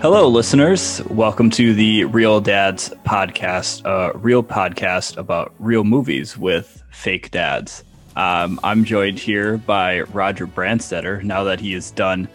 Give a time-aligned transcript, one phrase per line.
[0.00, 1.02] Hello, listeners.
[1.10, 7.84] Welcome to the Real Dads podcast, a real podcast about real movies with fake dads.
[8.16, 12.28] Um, I'm joined here by Roger Brandstetter now that he is done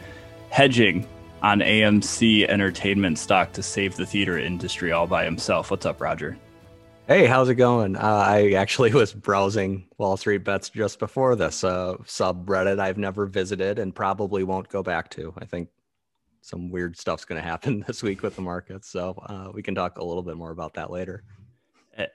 [0.50, 1.08] hedging
[1.42, 5.72] on AMC Entertainment stock to save the theater industry all by himself.
[5.72, 6.38] What's up, Roger?
[7.08, 7.96] Hey, how's it going?
[7.96, 13.28] Uh, I actually was browsing Wall Street Bets just before this uh, subreddit I've never
[13.28, 15.32] visited and probably won't go back to.
[15.38, 15.70] I think
[16.42, 18.90] some weird stuff's going to happen this week with the markets.
[18.90, 21.24] So uh, we can talk a little bit more about that later.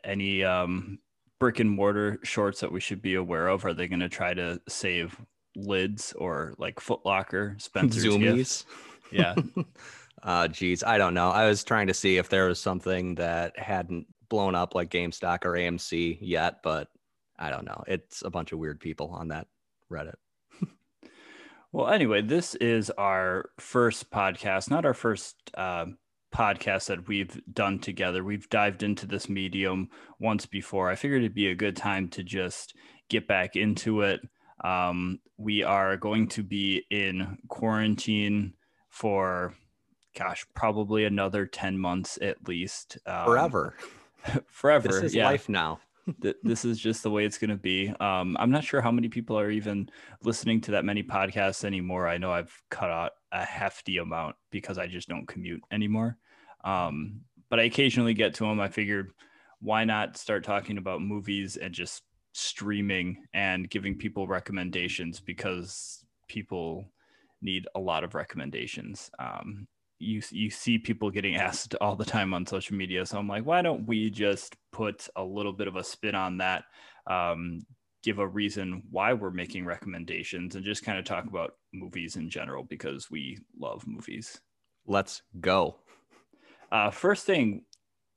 [0.03, 0.98] Any um,
[1.39, 3.65] brick and mortar shorts that we should be aware of?
[3.65, 5.17] Are they going to try to save
[5.55, 8.34] lids or like Footlocker, Spencer's Zumiez?
[8.34, 8.67] Gift?
[9.12, 9.37] Yeah.
[10.25, 11.31] uh, geez, I don't know.
[11.31, 15.45] I was trying to see if there was something that hadn't blown up like GameStop
[15.45, 16.89] or AMC yet, but
[17.39, 17.84] I don't know.
[17.87, 19.47] It's a bunch of weird people on that
[19.91, 20.15] Reddit.
[21.73, 25.86] Well, anyway, this is our first podcast, not our first uh,
[26.34, 28.25] podcast that we've done together.
[28.25, 30.91] We've dived into this medium once before.
[30.91, 32.75] I figured it'd be a good time to just
[33.08, 34.20] get back into it.
[34.64, 38.55] Um, we are going to be in quarantine
[38.89, 39.55] for,
[40.19, 42.98] gosh, probably another 10 months at least.
[43.06, 43.77] Um, forever.
[44.47, 44.89] forever.
[44.89, 45.27] This is yeah.
[45.27, 45.81] life now
[46.43, 47.89] this is just the way it's going to be.
[48.01, 49.91] Um, I'm not sure how many people are even
[50.23, 52.09] listening to that many podcasts anymore.
[52.09, 56.17] I know I've cut out a hefty amount because I just don't commute anymore.
[56.65, 58.61] Um, but I occasionally get to them.
[58.61, 59.13] I figured
[59.61, 66.87] why not start talking about movies and just streaming and giving people recommendations because people
[67.43, 69.11] need a lot of recommendations.
[69.19, 69.67] Um,
[70.01, 73.06] you you see people getting asked all the time on social media.
[73.06, 76.39] So I'm like, why don't we just put a little bit of a spin on
[76.39, 76.65] that,
[77.07, 77.61] um,
[78.03, 82.29] give a reason why we're making recommendations, and just kind of talk about movies in
[82.29, 84.41] general because we love movies.
[84.87, 85.77] Let's go.
[86.73, 87.64] Uh, first thing,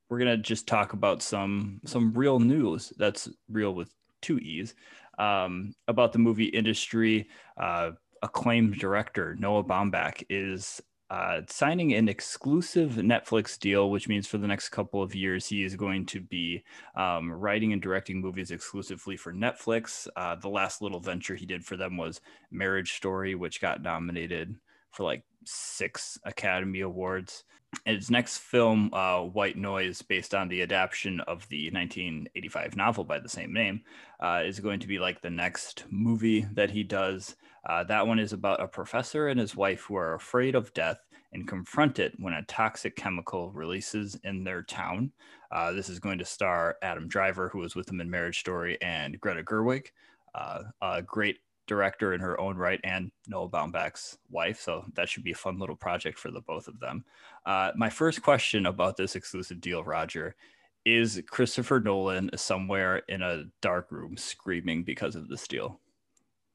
[0.08, 2.92] we're gonna just talk about some some real news.
[2.96, 3.92] That's real with
[4.22, 4.74] two e's
[5.18, 7.28] um, about the movie industry.
[7.56, 7.92] Uh,
[8.22, 10.80] acclaimed director Noah Baumbach is
[11.14, 15.62] uh, signing an exclusive Netflix deal, which means for the next couple of years, he
[15.62, 16.64] is going to be
[16.96, 20.08] um, writing and directing movies exclusively for Netflix.
[20.16, 22.20] Uh, the last little venture he did for them was
[22.50, 24.56] Marriage Story, which got nominated
[24.90, 27.44] for like six Academy Awards.
[27.86, 33.04] And his next film, uh, White Noise, based on the adaptation of the 1985 novel
[33.04, 33.82] by the same name,
[34.18, 37.36] uh, is going to be like the next movie that he does.
[37.66, 40.98] Uh, that one is about a professor and his wife who are afraid of death
[41.32, 45.10] and confront it when a toxic chemical releases in their town.
[45.50, 48.80] Uh, this is going to star Adam Driver, who was with him in Marriage Story,
[48.80, 49.86] and Greta Gerwig,
[50.34, 54.60] uh, a great director in her own right, and Noah Baumbach's wife.
[54.60, 57.04] So that should be a fun little project for the both of them.
[57.46, 60.36] Uh, my first question about this exclusive deal, Roger,
[60.84, 65.80] is Christopher Nolan somewhere in a dark room screaming because of this deal?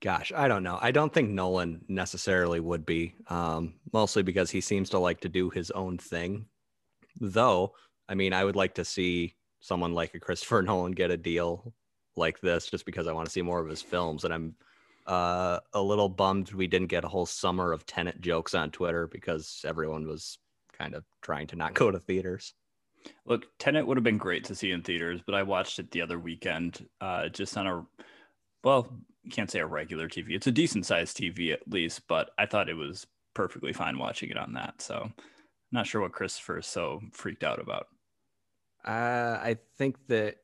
[0.01, 0.79] Gosh, I don't know.
[0.81, 5.29] I don't think Nolan necessarily would be, um, mostly because he seems to like to
[5.29, 6.45] do his own thing.
[7.19, 7.73] Though,
[8.07, 11.73] I mean, I would like to see someone like a Christopher Nolan get a deal
[12.15, 14.23] like this just because I want to see more of his films.
[14.23, 14.55] And I'm
[15.05, 19.07] uh, a little bummed we didn't get a whole summer of Tenet jokes on Twitter
[19.07, 20.37] because everyone was
[20.77, 22.53] kind of trying to not go to theaters.
[23.25, 26.01] Look, Tenet would have been great to see in theaters, but I watched it the
[26.01, 27.85] other weekend uh, just on a,
[28.63, 28.87] well,
[29.29, 30.31] can't say a regular TV.
[30.31, 34.29] It's a decent sized TV at least, but I thought it was perfectly fine watching
[34.29, 34.81] it on that.
[34.81, 35.11] So,
[35.71, 37.87] not sure what Christopher is so freaked out about.
[38.85, 40.37] Uh, I think that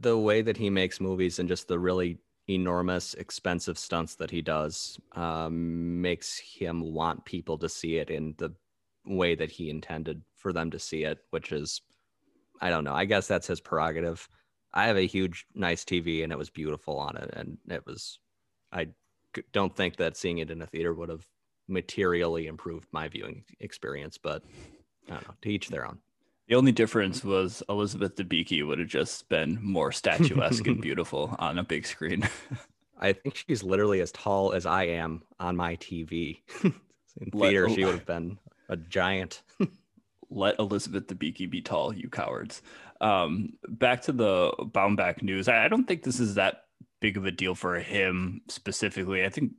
[0.00, 2.18] the way that he makes movies and just the really
[2.48, 8.34] enormous, expensive stunts that he does um, makes him want people to see it in
[8.38, 8.52] the
[9.04, 11.82] way that he intended for them to see it, which is,
[12.60, 12.94] I don't know.
[12.94, 14.28] I guess that's his prerogative.
[14.72, 18.18] I have a huge, nice TV, and it was beautiful on it, and it was.
[18.72, 18.88] I
[19.52, 21.26] don't think that seeing it in a theater would have
[21.68, 24.42] materially improved my viewing experience, but
[25.08, 25.34] I don't know.
[25.42, 25.98] To each their own.
[26.48, 31.58] The only difference was Elizabeth Debicki would have just been more statuesque and beautiful on
[31.58, 32.26] a big screen.
[32.98, 36.40] I think she's literally as tall as I am on my TV.
[37.20, 38.38] In theater, Let, she would have been
[38.68, 39.42] a giant.
[40.30, 42.62] Let Elizabeth Debicki be tall, you cowards.
[43.00, 45.48] Um, back to the Baumbach news.
[45.48, 46.62] I, I don't think this is that
[47.00, 49.24] big of a deal for him specifically.
[49.24, 49.52] I think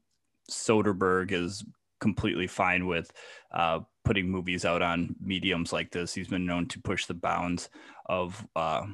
[0.51, 1.63] Soderbergh is
[2.01, 3.11] completely fine with
[3.53, 6.13] uh, putting movies out on mediums like this.
[6.13, 7.69] He's been known to push the bounds
[8.07, 8.85] of uh,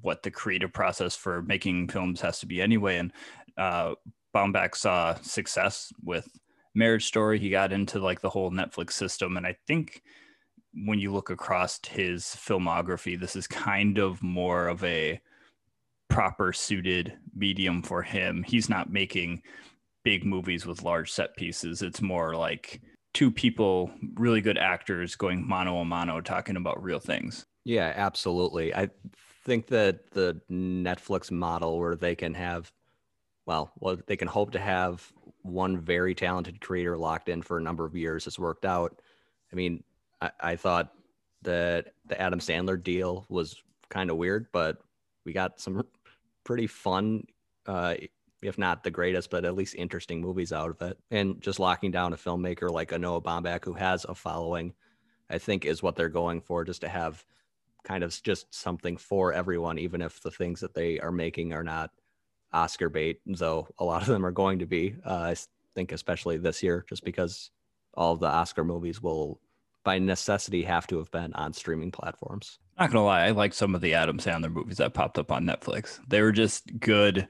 [0.00, 2.98] what the creative process for making films has to be anyway.
[2.98, 3.12] And
[3.56, 3.94] uh,
[4.74, 6.28] saw success with
[6.74, 7.38] Marriage Story.
[7.38, 10.02] He got into like the whole Netflix system, and I think
[10.74, 15.20] when you look across his filmography, this is kind of more of a
[16.08, 18.42] proper suited medium for him.
[18.42, 19.42] He's not making
[20.04, 21.82] big movies with large set pieces.
[21.82, 22.80] It's more like
[23.14, 27.46] two people, really good actors going mano a mano talking about real things.
[27.64, 28.74] Yeah, absolutely.
[28.74, 28.88] I
[29.44, 32.72] think that the Netflix model where they can have
[33.46, 35.12] well, well, they can hope to have
[35.42, 39.00] one very talented creator locked in for a number of years has worked out.
[39.52, 39.82] I mean,
[40.20, 40.92] I, I thought
[41.42, 44.82] that the Adam Sandler deal was kind of weird, but
[45.24, 45.82] we got some
[46.44, 47.24] pretty fun,
[47.66, 47.94] uh,
[48.42, 50.98] if not the greatest, but at least interesting movies out of it.
[51.10, 54.74] And just locking down a filmmaker like a Noah who has a following,
[55.28, 57.24] I think is what they're going for, just to have
[57.84, 61.64] kind of just something for everyone, even if the things that they are making are
[61.64, 61.90] not
[62.52, 64.96] Oscar bait, though a lot of them are going to be.
[65.04, 65.36] Uh, I
[65.74, 67.50] think, especially this year, just because
[67.94, 69.40] all the Oscar movies will,
[69.84, 72.58] by necessity, have to have been on streaming platforms.
[72.78, 75.44] Not gonna lie, I like some of the Adam Sandler movies that popped up on
[75.44, 76.00] Netflix.
[76.08, 77.28] They were just good.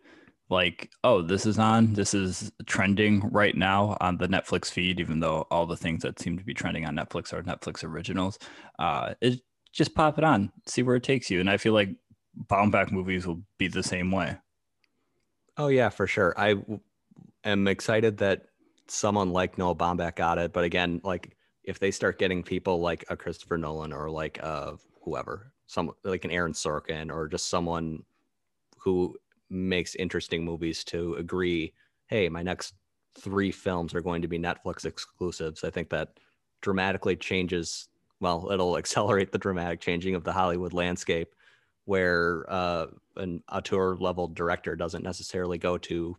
[0.48, 1.92] Like, oh, this is on.
[1.92, 6.18] This is trending right now on the Netflix feed, even though all the things that
[6.18, 8.36] seem to be trending on Netflix are Netflix originals.
[8.76, 9.40] Uh, it
[9.72, 11.38] just pop it on, see where it takes you.
[11.38, 11.90] And I feel like
[12.46, 14.36] Baumbach movies will be the same way.
[15.56, 16.34] Oh yeah, for sure.
[16.36, 16.56] I
[17.44, 18.46] am excited that
[18.88, 23.04] someone like Noah Baumbach got it, but again, like if they start getting people like
[23.08, 24.72] a Christopher Nolan or like uh
[25.02, 28.02] whoever, some like an Aaron Sorkin or just someone
[28.78, 29.16] who
[29.50, 31.72] makes interesting movies to agree,
[32.06, 32.74] hey, my next
[33.18, 35.64] three films are going to be Netflix exclusives.
[35.64, 36.18] I think that
[36.60, 37.88] dramatically changes.
[38.20, 41.34] Well, it'll accelerate the dramatic changing of the Hollywood landscape
[41.84, 42.86] where uh,
[43.16, 46.16] an auteur level director doesn't necessarily go to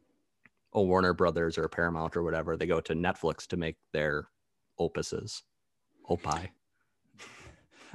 [0.74, 2.58] a Warner Brothers or a Paramount or whatever.
[2.58, 4.28] They go to Netflix to make their
[4.80, 5.42] opuses.
[6.10, 6.52] Opie.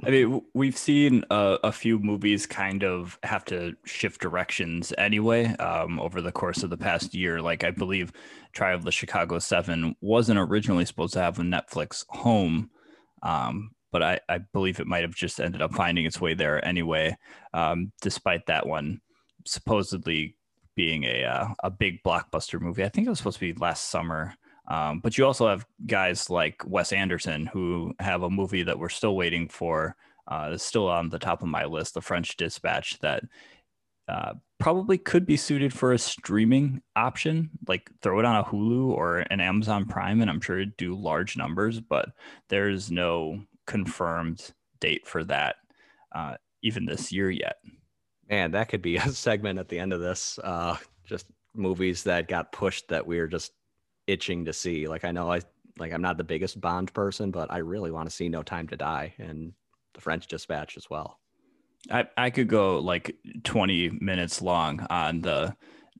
[0.04, 5.46] I mean, we've seen a, a, few movies kind of have to shift directions anyway
[5.56, 7.40] um, over the course of the past year.
[7.40, 8.12] Like, I believe
[8.52, 12.70] Trial of the Chicago Seven wasn't originally supposed to have a Netflix home,
[13.22, 16.62] um, but I, I believe it might have just ended up finding its way there
[16.62, 17.16] anyway,
[17.54, 19.00] um, despite that one
[19.46, 20.36] supposedly
[20.74, 22.84] being a uh, a big blockbuster movie.
[22.84, 24.34] I think it was supposed to be last summer.
[24.68, 28.88] Um, but you also have guys like Wes Anderson who have a movie that we're
[28.88, 29.96] still waiting for.
[30.28, 33.22] Uh, it's still on the top of my list, The French Dispatch, that
[34.08, 37.50] uh, probably could be suited for a streaming option.
[37.68, 40.94] Like throw it on a Hulu or an Amazon Prime, and I'm sure it'd do
[40.94, 41.80] large numbers.
[41.80, 42.08] But
[42.48, 45.56] there's no confirmed date for that
[46.14, 47.56] uh, even this year yet.
[48.28, 50.38] Man, that could be a segment at the end of this.
[50.42, 53.52] Uh, just movies that got pushed that we are just
[54.06, 54.88] itching to see.
[54.88, 55.40] Like I know I
[55.78, 58.68] like I'm not the biggest Bond person, but I really want to see No Time
[58.68, 59.52] to Die and
[59.94, 61.18] The French Dispatch as well.
[61.90, 65.54] I, I could go like 20 minutes long on the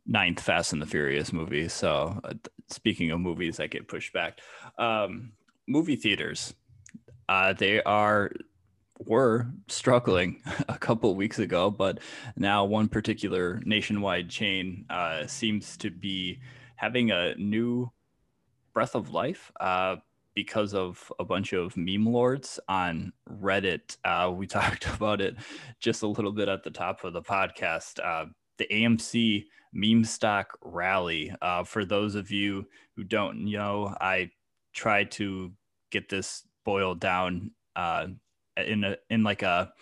[0.07, 1.69] ninth Fast and the Furious movie.
[1.69, 2.35] So, uh,
[2.69, 4.41] speaking of movies that get pushed back,
[4.79, 5.33] um,
[5.69, 6.55] movie theaters
[7.29, 8.31] uh, they are
[8.99, 11.99] were struggling a couple weeks ago, but
[12.37, 16.41] now one particular nationwide chain uh, seems to be
[16.77, 17.91] having a new
[18.77, 19.97] breath of life uh,
[20.35, 23.97] because of a bunch of meme lords on Reddit.
[24.05, 25.35] Uh, we talked about it
[25.81, 27.99] just a little bit at the top of the podcast.
[28.05, 28.27] Uh,
[28.59, 31.35] the AMC meme stock rally.
[31.41, 34.31] Uh, for those of you who don't know, I
[34.75, 35.53] try to
[35.91, 38.09] get this boiled down uh,
[38.59, 39.73] in a in like a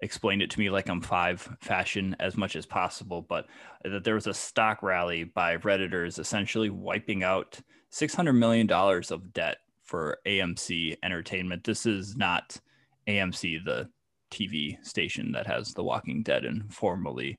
[0.00, 3.44] explain it to me like I'm five fashion as much as possible, but
[3.84, 7.60] that there was a stock rally by redditors essentially wiping out
[7.92, 11.62] six hundred million dollars of debt for AMC Entertainment.
[11.62, 12.58] This is not
[13.06, 13.88] AMC, the
[14.30, 17.38] TV station that has The Walking Dead and formerly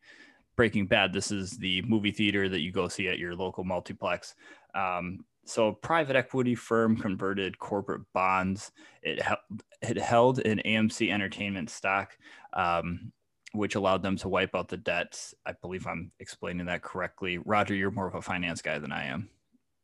[0.55, 1.11] Breaking Bad.
[1.11, 4.35] This is the movie theater that you go see at your local multiplex.
[4.75, 8.71] Um, so private equity firm converted corporate bonds.
[9.01, 9.39] It held,
[9.81, 12.15] it held an AMC Entertainment stock,
[12.53, 13.11] um,
[13.53, 15.33] which allowed them to wipe out the debts.
[15.45, 17.39] I believe I'm explaining that correctly.
[17.39, 19.29] Roger, you're more of a finance guy than I am.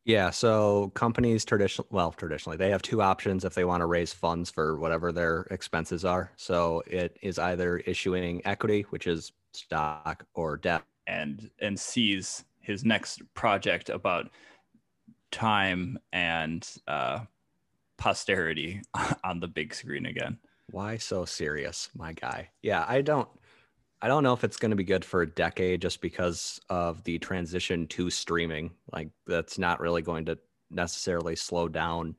[0.04, 0.30] Yeah.
[0.30, 4.50] So companies traditional, well, traditionally they have two options if they want to raise funds
[4.50, 6.32] for whatever their expenses are.
[6.36, 12.84] So it is either issuing equity, which is stock, or debt, and and sees his
[12.84, 14.30] next project about
[15.30, 17.20] time and uh,
[17.98, 18.82] posterity
[19.24, 20.38] on the big screen again.
[20.70, 22.50] Why so serious, my guy?
[22.62, 23.28] Yeah, I don't.
[24.02, 27.04] I don't know if it's going to be good for a decade just because of
[27.04, 28.70] the transition to streaming.
[28.92, 30.38] Like that's not really going to
[30.70, 32.16] necessarily slow down.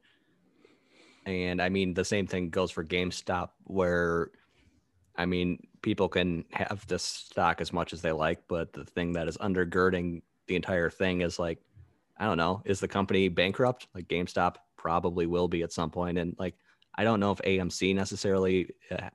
[1.25, 4.31] And I mean, the same thing goes for GameStop, where
[5.15, 9.13] I mean, people can have this stock as much as they like, but the thing
[9.13, 11.59] that is undergirding the entire thing is like,
[12.17, 13.87] I don't know, is the company bankrupt?
[13.95, 16.55] Like GameStop probably will be at some point, and like
[16.95, 19.09] I don't know if AMC necessarily uh,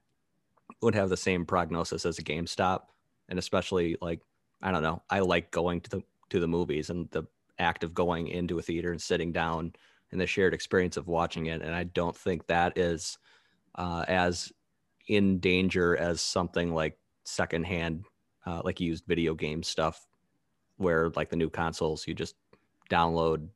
[0.82, 2.82] would have the same prognosis as a GameStop,
[3.28, 4.20] and especially like
[4.62, 7.24] I don't know, I like going to the to the movies and the
[7.58, 9.72] act of going into a theater and sitting down
[10.12, 13.18] and the shared experience of watching it, and I don't think that is
[13.74, 14.52] uh, as
[15.08, 18.04] in danger as something like secondhand,
[18.46, 20.06] uh, like used video game stuff,
[20.76, 22.34] where like the new consoles, you just
[22.90, 23.48] download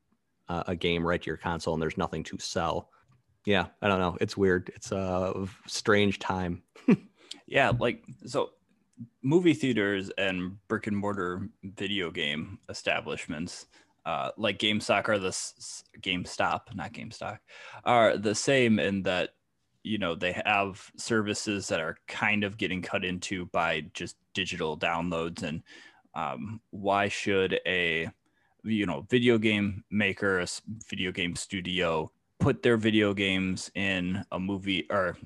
[0.49, 2.91] uh, a game right to your console and there's nothing to sell.
[3.47, 4.19] Yeah, I don't know.
[4.21, 4.71] It's weird.
[4.75, 6.63] It's a strange time.
[7.51, 8.53] yeah, like so
[9.23, 13.67] movie theaters and brick and mortar video game establishments
[14.07, 15.31] uh, like GameStop are the
[16.01, 17.39] GameStop, not GameStop,
[17.85, 19.31] are the same in that
[19.83, 24.77] you know they have services that are kind of getting cut into by just digital
[24.77, 25.63] downloads and
[26.15, 28.09] um, why should a
[28.63, 30.47] you know video game maker a
[30.89, 35.17] video game studio put their video games in a movie or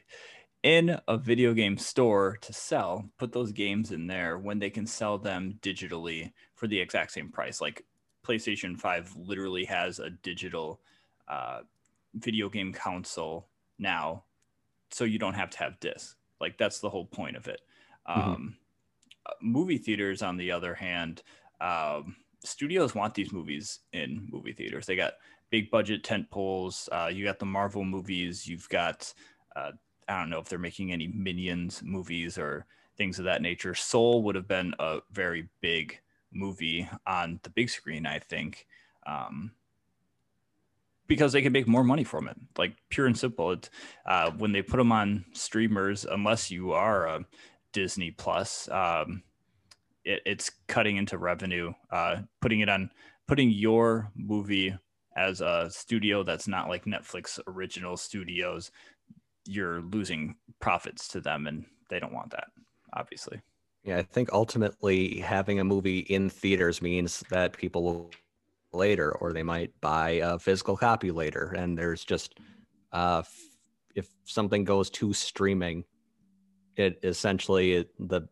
[0.62, 4.86] in a video game store to sell put those games in there when they can
[4.86, 7.60] sell them digitally for the exact same price.
[7.60, 7.84] Like
[8.26, 10.80] playstation 5 literally has a digital
[11.28, 11.60] uh,
[12.14, 14.24] video game console now
[14.90, 16.16] so you don't have to have discs.
[16.40, 17.60] Like that's the whole point of it.
[18.08, 18.20] Mm-hmm.
[18.20, 18.56] um,
[19.26, 21.22] uh, movie theaters on the other hand
[21.60, 24.86] um, studios want these movies in movie theaters.
[24.86, 25.14] They got
[25.50, 29.12] big budget tent poles uh, you got the marvel movies you've got
[29.54, 29.72] uh,
[30.08, 32.66] i don't know if they're making any minions movies or
[32.96, 35.98] things of that nature soul would have been a very big
[36.32, 38.66] movie on the big screen i think
[39.06, 39.52] um,
[41.12, 42.36] because they can make more money from it.
[42.56, 43.52] Like pure and simple.
[43.52, 43.68] It's
[44.06, 47.26] uh, when they put them on streamers, unless you are a
[47.72, 49.22] Disney Plus, um,
[50.04, 51.72] it, it's cutting into revenue.
[51.90, 52.90] Uh, putting it on,
[53.26, 54.74] putting your movie
[55.14, 58.70] as a studio that's not like Netflix original studios,
[59.46, 62.48] you're losing profits to them, and they don't want that,
[62.92, 63.40] obviously.
[63.84, 68.10] Yeah, I think ultimately having a movie in theaters means that people will
[68.72, 71.52] later, or they might buy a physical copy later.
[71.56, 72.38] And there's just,
[72.92, 73.22] uh,
[73.94, 75.84] if something goes to streaming,
[76.76, 78.22] it essentially it, the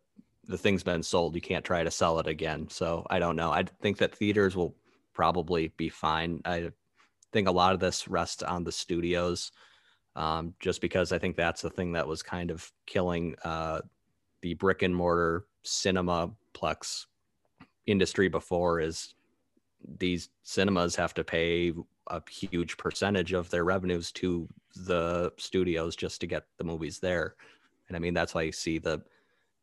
[0.44, 1.34] the thing's been sold.
[1.34, 2.68] You can't try to sell it again.
[2.70, 3.52] So I don't know.
[3.52, 4.74] I think that theaters will
[5.12, 6.40] probably be fine.
[6.44, 6.70] I
[7.32, 9.52] think a lot of this rests on the studios,
[10.16, 13.80] um, just because I think that's the thing that was kind of killing uh,
[14.42, 17.06] the brick and mortar cinema plex
[17.86, 19.14] industry before is
[19.98, 21.72] these cinemas have to pay
[22.08, 27.34] a huge percentage of their revenues to the studios just to get the movies there.
[27.88, 29.02] And I mean, that's why you see the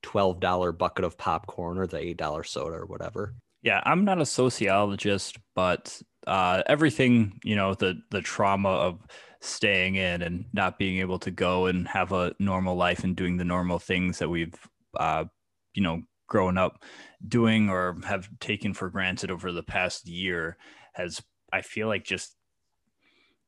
[0.04, 3.36] $12 bucket of popcorn or the $8 soda or whatever.
[3.63, 9.00] Yeah, I'm not a sociologist, but uh, everything, you know, the the trauma of
[9.39, 13.38] staying in and not being able to go and have a normal life and doing
[13.38, 14.56] the normal things that we've,
[15.00, 15.25] uh,
[15.74, 16.84] you know, grown up
[17.25, 20.58] doing or have taken for granted over the past year
[20.94, 22.36] has I feel like just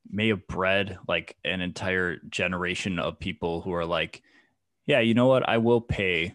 [0.08, 4.22] may have bred like an entire generation of people who are like,
[4.86, 5.48] yeah, you know what?
[5.48, 6.34] I will pay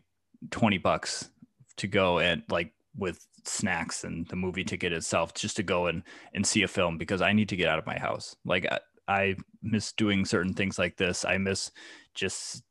[0.52, 1.30] 20 bucks
[1.78, 6.04] to go and like with snacks and the movie ticket itself just to go and,
[6.34, 8.36] and see a film because I need to get out of my house.
[8.46, 8.68] Like
[9.08, 9.36] I,
[9.66, 11.26] miss doing certain things like this.
[11.26, 11.72] I miss
[12.14, 12.64] just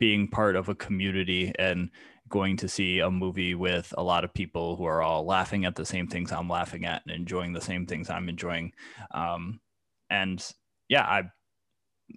[0.00, 1.90] being part of a community and
[2.28, 5.76] going to see a movie with a lot of people who are all laughing at
[5.76, 8.72] the same things I'm laughing at and enjoying the same things I'm enjoying.
[9.12, 9.60] Um,
[10.10, 10.44] and
[10.88, 11.22] yeah, I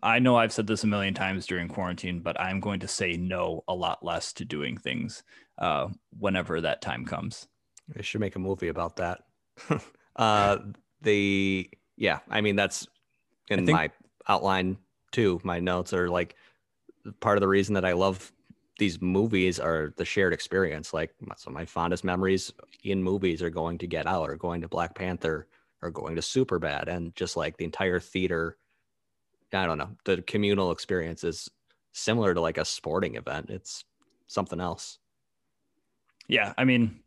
[0.01, 3.13] I know I've said this a million times during quarantine, but I'm going to say
[3.13, 5.23] no a lot less to doing things
[5.57, 7.47] uh, whenever that time comes.
[7.97, 9.21] I should make a movie about that.
[10.15, 10.57] uh,
[11.01, 12.87] the yeah, I mean that's
[13.49, 13.91] in think- my
[14.27, 14.77] outline
[15.11, 15.39] too.
[15.43, 16.35] My notes are like
[17.19, 18.31] part of the reason that I love
[18.77, 20.93] these movies are the shared experience.
[20.93, 22.51] Like some of my fondest memories
[22.83, 25.47] in movies are going to Get Out or going to Black Panther
[25.81, 28.57] or going to Superbad, and just like the entire theater.
[29.53, 29.91] I don't know.
[30.03, 31.49] The communal experience is
[31.93, 33.49] similar to like a sporting event.
[33.49, 33.85] It's
[34.27, 34.99] something else.
[36.27, 36.99] Yeah, I mean,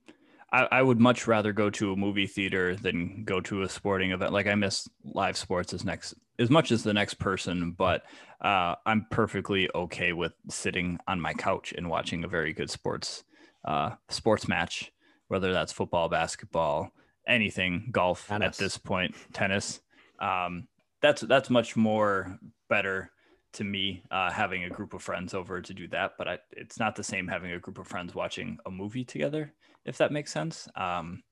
[0.53, 4.13] I, I would much rather go to a movie theater than go to a sporting
[4.13, 4.33] event.
[4.33, 8.05] Like I miss live sports as next as much as the next person, but
[8.41, 13.25] uh, I'm perfectly okay with sitting on my couch and watching a very good sports
[13.65, 14.93] uh, sports match,
[15.29, 16.93] whether that's football, basketball,
[17.27, 18.47] anything, golf tennis.
[18.47, 19.81] at this point, tennis.
[20.21, 20.69] Um,
[21.03, 22.39] that's that's much more
[22.69, 23.11] better
[23.53, 26.13] to me uh, having a group of friends over to do that.
[26.19, 29.53] But I, it's not the same having a group of friends watching a movie together,
[29.89, 30.69] if that makes sense.
[30.77, 31.23] Um,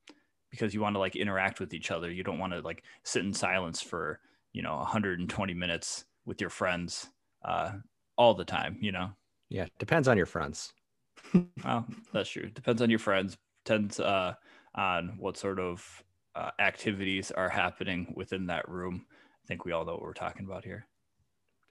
[0.50, 2.10] because you want to like interact with each other.
[2.10, 4.20] You don't want to like sit in silence for
[4.52, 7.08] you know 120 minutes with your friends
[7.44, 7.72] uh,
[8.16, 8.78] all the time.
[8.80, 9.10] You know.
[9.48, 10.72] Yeah, depends on your friends.
[11.64, 12.48] well, that's true.
[12.50, 13.36] Depends on your friends.
[13.64, 14.34] Depends uh,
[14.74, 19.06] on what sort of uh, activities are happening within that room.
[19.10, 20.86] I think we all know what we're talking about here.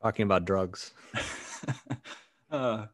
[0.01, 0.91] Talking about drugs.
[2.51, 2.85] uh,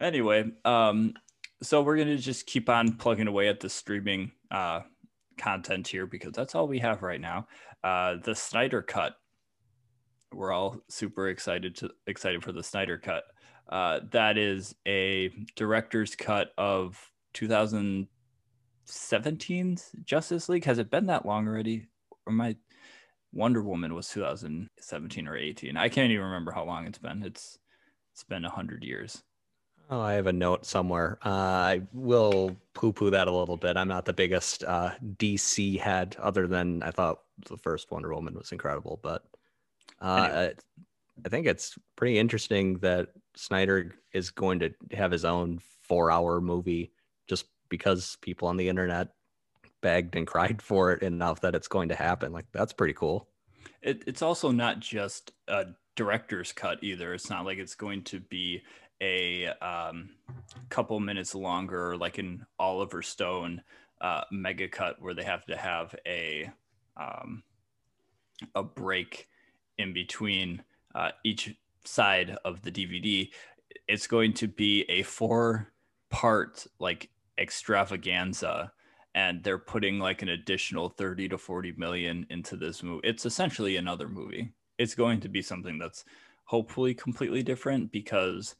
[0.00, 1.14] anyway, um,
[1.62, 4.80] so we're gonna just keep on plugging away at the streaming uh,
[5.38, 7.46] content here because that's all we have right now.
[7.82, 9.16] Uh, the Snyder Cut.
[10.32, 13.24] We're all super excited to excited for the Snyder Cut.
[13.68, 16.98] Uh, that is a director's cut of
[17.34, 20.64] 2017's Justice League.
[20.64, 21.86] Has it been that long already?
[22.26, 22.56] Or my
[23.32, 25.76] Wonder Woman was 2017 or 18.
[25.76, 27.22] I can't even remember how long it's been.
[27.22, 27.58] It's
[28.12, 29.22] it's been a hundred years.
[29.92, 31.18] Oh, I have a note somewhere.
[31.24, 33.76] Uh, I will poo-poo that a little bit.
[33.76, 38.34] I'm not the biggest uh, DC head, other than I thought the first Wonder Woman
[38.34, 39.00] was incredible.
[39.02, 39.24] But
[40.00, 40.54] uh, anyway.
[41.26, 46.92] I think it's pretty interesting that Snyder is going to have his own four-hour movie
[47.28, 49.08] just because people on the internet
[49.82, 52.32] begged and cried for it enough that it's going to happen.
[52.32, 53.28] Like that's pretty cool.
[53.82, 55.66] It, it's also not just a
[55.96, 57.12] director's cut either.
[57.12, 58.62] It's not like it's going to be
[59.00, 60.10] a um,
[60.68, 63.62] couple minutes longer, like an Oliver Stone
[64.00, 66.50] uh, mega cut, where they have to have a
[66.96, 67.42] um,
[68.54, 69.28] a break
[69.78, 70.62] in between
[70.94, 71.54] uh, each
[71.84, 73.30] side of the DVD.
[73.88, 75.72] It's going to be a four
[76.10, 78.72] part like extravaganza
[79.14, 83.06] and they're putting like an additional 30 to 40 million into this movie.
[83.06, 84.52] It's essentially another movie.
[84.78, 86.04] It's going to be something that's
[86.44, 88.54] hopefully completely different because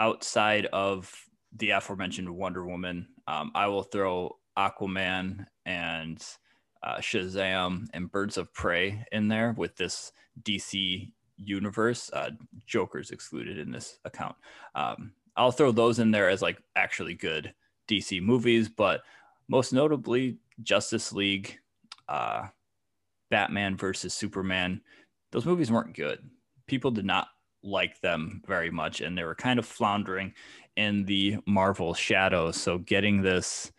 [0.00, 1.14] outside of
[1.56, 6.24] the aforementioned Wonder Woman, um, I will throw Aquaman and
[6.82, 12.10] uh, Shazam and Birds of Prey in there with this DC universe.
[12.12, 12.30] Uh,
[12.66, 14.36] Joker's excluded in this account.
[14.74, 17.54] Um, I'll throw those in there as like actually good
[17.88, 19.02] DC movies, but
[19.48, 21.58] most notably Justice League,
[22.08, 22.46] uh,
[23.30, 24.80] Batman versus Superman.
[25.30, 26.18] Those movies weren't good.
[26.66, 27.28] People did not
[27.62, 30.34] like them very much, and they were kind of floundering
[30.76, 32.56] in the Marvel shadows.
[32.56, 33.72] So getting this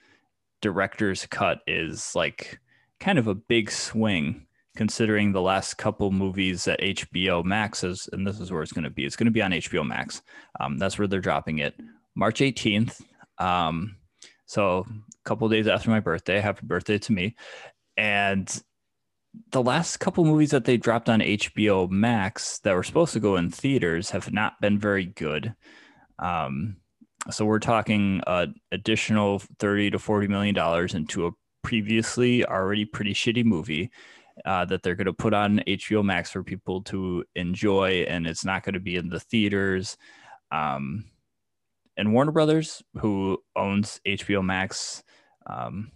[0.61, 2.59] director's cut is like
[2.99, 8.25] kind of a big swing considering the last couple movies that HBO Max is, and
[8.25, 9.05] this is where it's going to be.
[9.05, 10.21] It's going to be on HBO Max.
[10.59, 11.75] Um, that's where they're dropping it,
[12.15, 13.01] March 18th.
[13.37, 13.97] Um,
[14.45, 16.39] so a couple days after my birthday.
[16.39, 17.35] Happy birthday to me.
[17.97, 18.63] And
[19.51, 23.35] the last couple movies that they dropped on HBO Max that were supposed to go
[23.35, 25.55] in theaters have not been very good.
[26.19, 26.77] Um,
[27.29, 33.13] so we're talking uh, additional 30 to 40 million dollars into a previously already pretty
[33.13, 33.91] shitty movie
[34.45, 38.45] uh, that they're going to put on HBO Max for people to enjoy, and it's
[38.45, 39.97] not going to be in the theaters.
[40.51, 41.05] Um,
[41.97, 45.03] and Warner Brothers, who owns HBO Max,
[45.45, 45.91] um,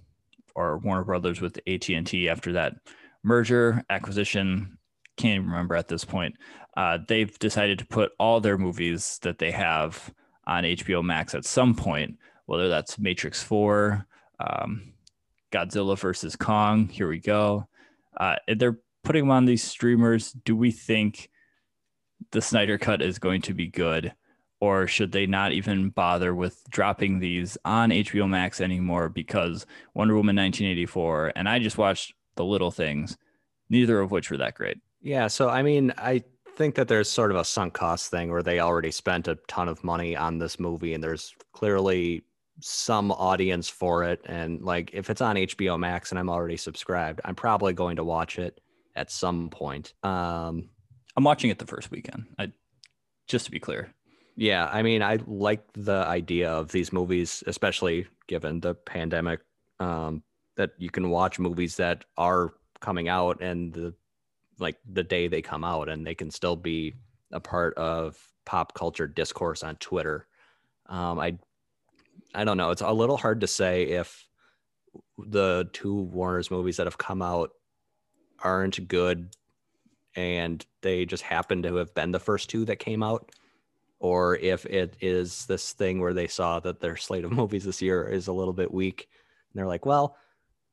[0.54, 2.76] or Warner Brothers with AT and T after that
[3.26, 4.78] merger acquisition,
[5.18, 6.36] can't even remember at this point.
[6.78, 10.14] Uh, they've decided to put all their movies that they have
[10.46, 14.06] on HBO Max at some point, whether that's Matrix Four,
[14.40, 14.94] um,
[15.52, 16.88] Godzilla versus Kong.
[16.88, 17.68] Here we go.
[18.16, 20.32] Uh, they're putting them on these streamers.
[20.32, 21.30] Do we think
[22.32, 24.14] the Snyder Cut is going to be good?
[24.62, 30.16] or should they not even bother with dropping these on HBO Max anymore because Wonder
[30.16, 33.18] Woman 1984 and I just watched The Little Things,
[33.70, 34.78] neither of which were that great.
[35.02, 36.24] Yeah, so I mean, I
[36.56, 39.68] think that there's sort of a sunk cost thing where they already spent a ton
[39.68, 42.24] of money on this movie and there's clearly
[42.62, 47.20] some audience for it and like if it's on HBO Max and I'm already subscribed,
[47.26, 48.62] I'm probably going to watch it
[48.96, 49.94] at some point.
[50.04, 50.70] Um
[51.18, 52.26] I'm watching it the first weekend.
[52.40, 52.52] I
[53.28, 53.94] just to be clear.
[54.36, 59.40] Yeah, I mean, I like the idea of these movies, especially given the pandemic,
[59.80, 60.24] um,
[60.56, 63.94] that you can watch movies that are coming out and the
[64.58, 66.96] like the day they come out, and they can still be
[67.32, 70.28] a part of pop culture discourse on Twitter.
[70.88, 71.38] Um, I
[72.34, 72.72] I don't know.
[72.72, 74.28] It's a little hard to say if
[75.18, 77.52] the two Warner's movies that have come out
[78.40, 79.36] aren't good
[80.16, 83.32] and they just happen to have been the first two that came out
[84.00, 87.82] or if it is this thing where they saw that their slate of movies this
[87.82, 89.08] year is a little bit weak
[89.52, 90.18] and they're like well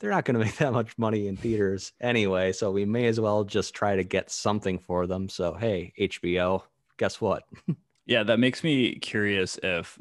[0.03, 3.19] they're not going to make that much money in theaters anyway so we may as
[3.19, 6.63] well just try to get something for them so hey hbo
[6.99, 7.45] guess what
[8.07, 9.99] yeah that makes me curious if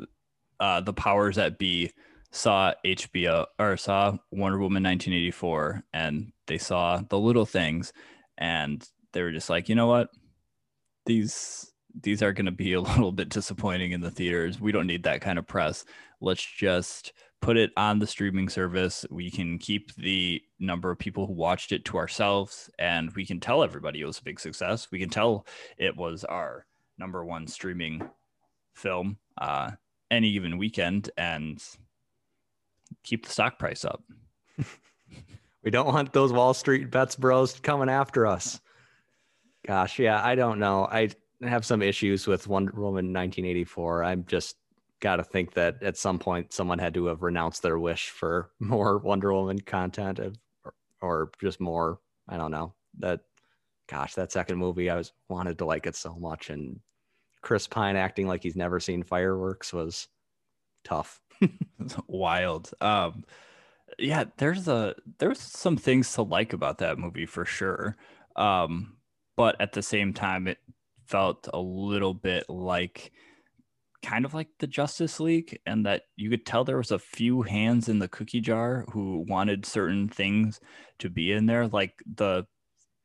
[0.59, 1.91] uh, the powers that be
[2.31, 7.93] saw hbo or saw wonder woman 1984 and they saw the little things
[8.37, 10.09] and they were just like you know what
[11.05, 14.59] these these are going to be a little bit disappointing in the theaters.
[14.59, 15.85] We don't need that kind of press.
[16.19, 19.05] Let's just put it on the streaming service.
[19.09, 23.39] We can keep the number of people who watched it to ourselves, and we can
[23.39, 24.89] tell everybody it was a big success.
[24.91, 25.45] We can tell
[25.77, 26.65] it was our
[26.97, 28.07] number one streaming
[28.75, 29.71] film uh,
[30.11, 31.61] any given weekend, and
[33.03, 34.03] keep the stock price up.
[35.63, 38.61] we don't want those Wall Street bets bros coming after us.
[39.65, 40.85] Gosh, yeah, I don't know.
[40.85, 41.09] I
[41.41, 44.03] have some issues with Wonder Woman 1984.
[44.03, 44.57] I'm just
[45.01, 48.51] got to think that at some point someone had to have renounced their wish for
[48.59, 51.99] more Wonder Woman content or, or just more.
[52.29, 53.21] I don't know that.
[53.89, 56.79] Gosh, that second movie, I was wanted to like it so much, and
[57.41, 60.07] Chris Pine acting like he's never seen fireworks was
[60.85, 61.19] tough.
[62.07, 62.71] Wild.
[62.79, 63.25] Um,
[63.99, 67.97] yeah, there's a there's some things to like about that movie for sure.
[68.37, 68.95] Um,
[69.35, 70.59] but at the same time, it
[71.05, 73.11] felt a little bit like
[74.03, 77.41] kind of like the Justice League, and that you could tell there was a few
[77.41, 80.59] hands in the cookie jar who wanted certain things
[80.99, 82.45] to be in there, like the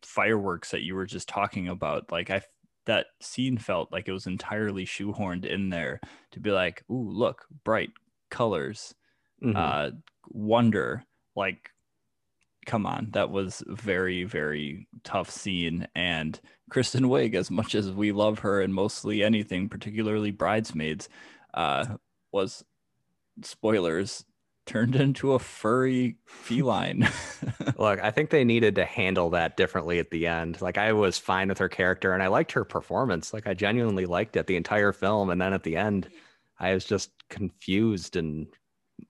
[0.03, 2.11] fireworks that you were just talking about.
[2.11, 2.43] Like I
[2.87, 7.45] that scene felt like it was entirely shoehorned in there to be like, ooh, look,
[7.65, 7.91] bright
[8.31, 8.95] colors,
[9.43, 9.57] mm-hmm.
[9.57, 9.91] uh,
[10.29, 11.05] wonder,
[11.35, 11.71] like
[12.67, 15.87] come on, that was very, very tough scene.
[15.95, 21.09] And Kristen Wiig, as much as we love her and mostly anything, particularly Bridesmaids,
[21.55, 21.97] uh,
[22.33, 22.65] was
[23.43, 24.25] spoilers
[24.67, 27.09] turned into a furry feline.
[27.79, 30.61] Look, I think they needed to handle that differently at the end.
[30.61, 33.33] Like I was fine with her character and I liked her performance.
[33.33, 35.31] Like I genuinely liked it the entire film.
[35.31, 36.09] And then at the end,
[36.59, 38.49] I was just confused and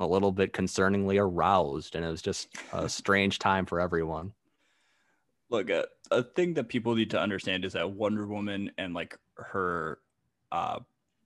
[0.00, 4.32] a little bit concerningly aroused, and it was just a strange time for everyone.
[5.48, 9.16] Look, a, a thing that people need to understand is that Wonder Woman and like
[9.36, 10.00] her
[10.50, 10.80] uh,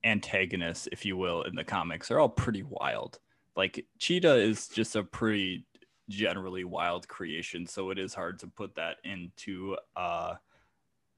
[0.04, 3.18] antagonists, if you will, in the comics are all pretty wild.
[3.56, 5.66] Like Cheetah is just a pretty
[6.08, 10.34] generally wild creation, so it is hard to put that into uh,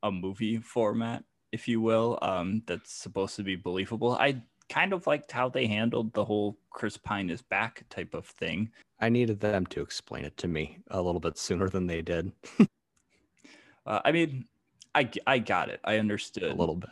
[0.03, 4.13] a movie format, if you will, um, that's supposed to be believable.
[4.13, 4.43] I
[4.73, 8.71] kind of liked how they handled the whole Chris Pine is back type of thing.
[9.01, 12.33] I needed them to explain it to me a little bit sooner than they did.
[13.87, 14.47] uh, I mean,
[14.95, 15.81] I, I got it.
[15.85, 16.91] I understood a little bit.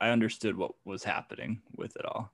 [0.00, 2.30] I understood what was happening with it all.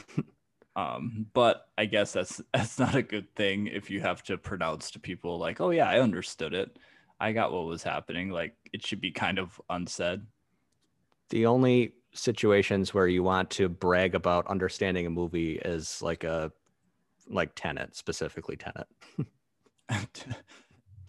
[0.76, 4.90] um, but I guess that's that's not a good thing if you have to pronounce
[4.90, 6.76] to people like, "Oh yeah, I understood it.
[7.18, 10.22] I got what was happening." Like it should be kind of unsaid.
[11.30, 16.52] The only situations where you want to brag about understanding a movie is like a
[17.28, 18.88] like Tenet specifically Tenet.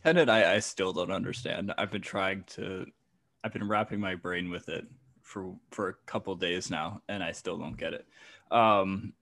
[0.03, 1.73] Tenet, I, I still don't understand.
[1.77, 2.85] I've been trying to,
[3.43, 4.85] I've been wrapping my brain with it
[5.21, 8.05] for for a couple days now, and I still don't get it.
[8.51, 9.13] Um,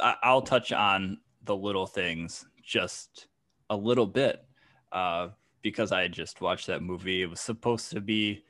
[0.00, 3.26] I, I'll touch on the little things just
[3.70, 4.44] a little bit
[4.92, 5.28] uh,
[5.62, 7.22] because I just watched that movie.
[7.22, 8.44] It was supposed to be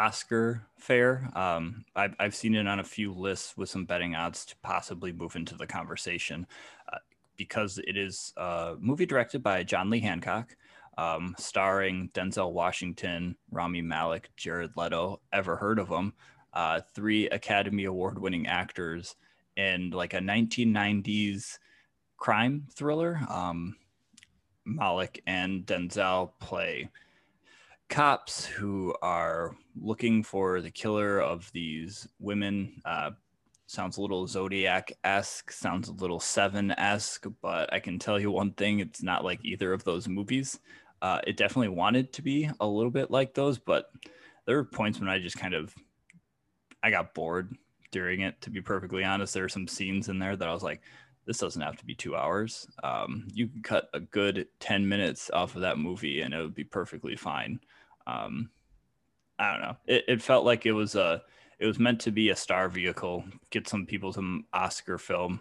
[0.00, 1.30] Oscar fair.
[1.34, 5.12] Um, I've, I've seen it on a few lists with some betting odds to possibly
[5.12, 6.46] move into the conversation
[6.90, 6.96] uh,
[7.36, 10.56] because it is a movie directed by John Lee Hancock,
[10.96, 15.20] um, starring Denzel Washington, Rami Malek, Jared Leto.
[15.34, 16.14] Ever heard of them?
[16.54, 19.16] Uh, three Academy Award winning actors
[19.58, 21.58] and like a 1990s
[22.16, 23.20] crime thriller.
[23.28, 23.76] Um,
[24.64, 26.88] Malek and Denzel play
[27.90, 32.80] cops who are looking for the killer of these women.
[32.84, 33.10] Uh,
[33.66, 38.30] sounds a little Zodiac esque, sounds a little Seven esque, but I can tell you
[38.30, 40.60] one thing it's not like either of those movies.
[41.02, 43.90] Uh, it definitely wanted to be a little bit like those, but
[44.46, 45.74] there were points when I just kind of
[46.82, 47.56] I got bored
[47.90, 48.40] during it.
[48.42, 50.80] To be perfectly honest, there are some scenes in there that I was like,
[51.26, 52.68] this doesn't have to be two hours.
[52.82, 56.54] Um, you can cut a good 10 minutes off of that movie and it would
[56.54, 57.60] be perfectly fine.
[58.10, 58.50] Um,
[59.38, 59.76] I don't know.
[59.86, 61.22] It, it felt like it was a
[61.58, 65.40] it was meant to be a star vehicle, get some people some Oscar film.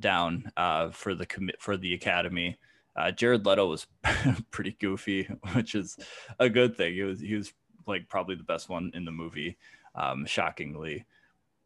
[0.00, 2.58] down uh, for the commit for the Academy.
[2.96, 3.86] Uh, Jared Leto was
[4.50, 5.96] pretty goofy, which is
[6.38, 6.94] a good thing.
[6.94, 7.52] He was he was
[7.86, 9.56] like probably the best one in the movie,
[9.94, 11.06] um, shockingly.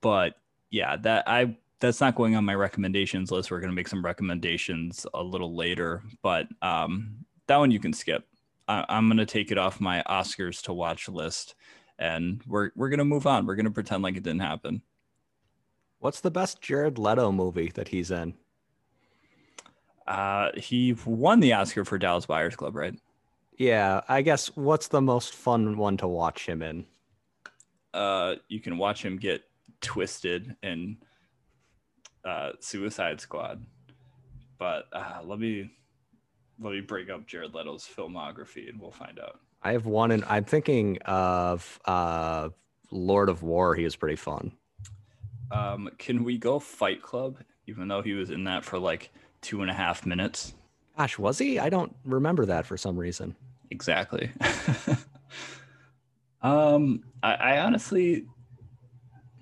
[0.01, 0.35] But
[0.70, 3.51] yeah, that I that's not going on my recommendations list.
[3.51, 8.27] We're gonna make some recommendations a little later, but um, that one you can skip.
[8.68, 11.54] I, I'm gonna take it off my Oscars to watch list,
[11.98, 13.46] and we're we're gonna move on.
[13.46, 14.83] We're gonna pretend like it didn't happen.
[15.98, 18.35] What's the best Jared Leto movie that he's in?
[20.07, 22.94] Uh, he won the Oscar for Dallas Buyers Club, right?
[23.59, 26.87] Yeah, I guess what's the most fun one to watch him in?
[27.92, 29.42] Uh, you can watch him get
[29.81, 30.98] twisted in
[32.24, 33.64] uh, Suicide Squad,
[34.59, 35.72] but uh, let me
[36.61, 39.40] let me break up Jared Leto's filmography and we'll find out.
[39.62, 42.51] I have one, and I'm thinking of uh,
[42.90, 43.75] Lord of War.
[43.75, 44.53] He was pretty fun.
[45.51, 47.38] Um, can we go Fight Club?
[47.66, 50.55] Even though he was in that for like two and a half minutes.
[50.97, 51.59] Gosh, was he?
[51.59, 53.37] I don't remember that for some reason.
[53.71, 54.31] Exactly.
[56.42, 58.25] um, I, I honestly,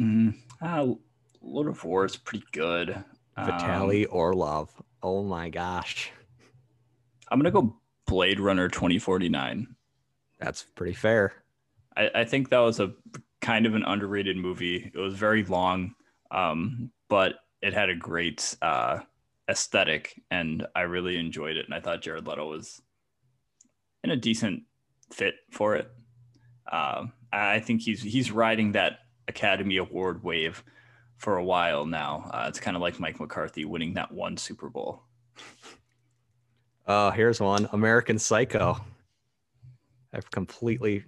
[0.00, 0.88] mm, uh,
[1.40, 3.04] Lord of War is pretty good.
[3.38, 4.70] Vitaly um, Orlov.
[5.02, 6.10] Oh my gosh.
[7.28, 9.66] I'm gonna go Blade Runner 2049.
[10.38, 11.32] That's pretty fair.
[11.96, 12.92] I, I think that was a
[13.40, 14.90] kind of an underrated movie.
[14.94, 15.94] It was very long,
[16.30, 19.00] um, but it had a great uh,
[19.48, 21.64] aesthetic, and I really enjoyed it.
[21.64, 22.80] And I thought Jared Leto was
[24.04, 24.62] in a decent
[25.12, 25.90] fit for it.
[26.70, 30.62] Uh, I think he's he's riding that Academy Award wave
[31.16, 32.30] for a while now.
[32.32, 35.02] Uh, it's kind of like Mike McCarthy winning that one Super Bowl.
[36.86, 38.76] Oh, here's one American Psycho.
[40.12, 41.04] I've completely,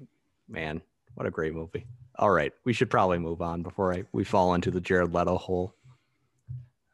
[0.49, 0.83] man,
[1.15, 1.87] what a great movie.
[2.17, 5.37] All right, we should probably move on before I we fall into the Jared Leto
[5.39, 5.75] hole.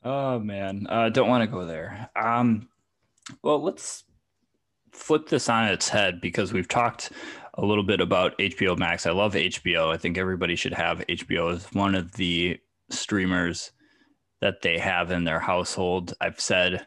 [0.05, 2.11] Oh man, uh, don't want to go there.
[2.14, 2.68] Um,
[3.42, 4.05] well, let's
[4.92, 7.11] flip this on its head because we've talked
[7.55, 9.07] a little bit about HBO Max.
[9.07, 9.92] I love HBO.
[9.92, 12.59] I think everybody should have HBO as one of the
[12.90, 13.73] streamers
[14.40, 16.12] that they have in their household.
[16.20, 16.87] I've said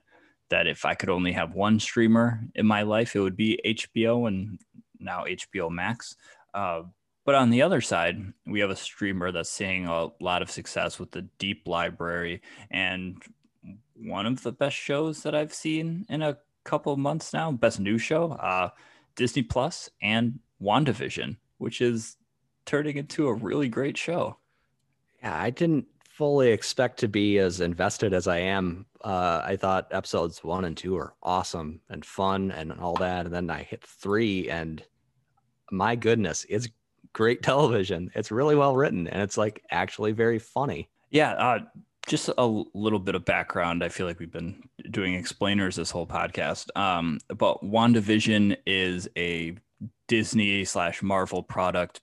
[0.49, 4.27] that if I could only have one streamer in my life, it would be HBO
[4.27, 4.59] and
[4.99, 6.15] now HBO Max.
[6.53, 6.83] Uh,
[7.25, 10.97] but on the other side, we have a streamer that's seeing a lot of success
[10.97, 13.21] with the deep library and
[13.95, 17.79] one of the best shows that I've seen in a couple of months now, best
[17.79, 18.69] new show, uh,
[19.15, 22.15] Disney Plus and WandaVision, which is
[22.65, 24.37] turning into a really great show.
[25.21, 28.87] Yeah, I didn't fully expect to be as invested as I am.
[29.03, 33.27] Uh, I thought episodes one and two are awesome and fun and all that.
[33.27, 34.83] And then I hit three, and
[35.71, 36.67] my goodness, it's
[37.13, 38.09] great television.
[38.15, 40.89] It's really well written and it's like actually very funny.
[41.11, 41.59] Yeah, uh,
[42.07, 43.83] just a little bit of background.
[43.83, 46.75] I feel like we've been doing explainers this whole podcast.
[46.75, 49.55] Um, but WandaVision is a
[50.07, 52.01] Disney slash Marvel product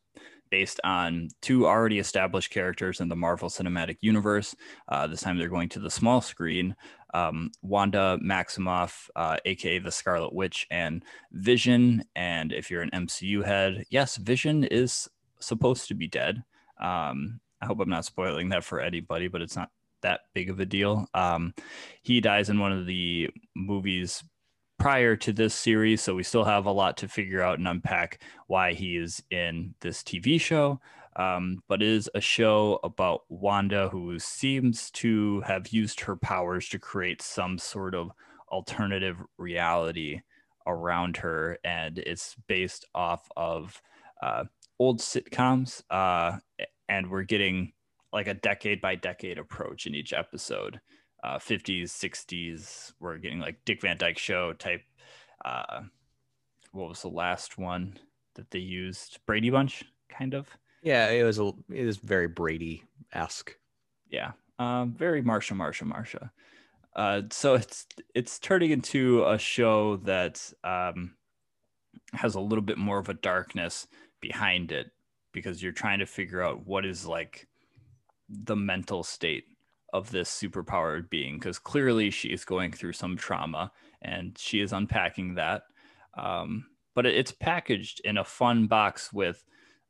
[0.55, 4.55] based on two already established characters in the Marvel Cinematic Universe.
[4.87, 6.77] Uh, this time they're going to the small screen.
[7.13, 12.05] Um, Wanda Maximoff, uh, aka the Scarlet Witch, and Vision.
[12.15, 15.09] And if you're an MCU head, yes, Vision is
[15.41, 16.45] supposed to be dead.
[16.81, 20.61] Um, I hope I'm not spoiling that for anybody, but it's not that big of
[20.61, 21.09] a deal.
[21.15, 21.53] Um,
[22.03, 24.23] he dies in one of the movies
[24.79, 26.03] prior to this series.
[26.03, 29.75] So we still have a lot to figure out and unpack why he is in
[29.81, 30.81] this TV show.
[31.17, 36.69] Um, but it is a show about Wanda who seems to have used her powers
[36.71, 38.11] to create some sort of
[38.51, 40.23] alternative reality
[40.67, 41.59] around her.
[41.65, 43.81] And it's based off of
[44.23, 44.45] uh,
[44.79, 45.83] old sitcoms.
[45.89, 46.39] Uh,
[46.89, 47.73] and we're getting
[48.13, 50.81] like a decade by decade approach in each episode
[51.25, 52.93] uh, 50s, 60s.
[53.01, 54.83] We're getting like Dick Van Dyke Show type.
[55.45, 55.83] Uh,
[56.73, 57.99] what was the last one
[58.35, 59.19] that they used?
[59.27, 60.47] Brady Bunch, kind of.
[60.83, 63.57] Yeah, it was a, it was very Brady esque.
[64.11, 66.31] Yeah, um, very Marcia, Marcia, Marcia.
[66.95, 71.15] Uh, so it's it's turning into a show that um,
[72.13, 73.87] has a little bit more of a darkness
[74.21, 74.91] behind it
[75.33, 77.49] because you're trying to figure out what is like
[78.29, 79.45] the mental state
[79.95, 83.71] of this superpowered being because clearly she is going through some trauma
[84.03, 85.63] and she is unpacking that.
[86.19, 89.45] Um, but it's packaged in a fun box with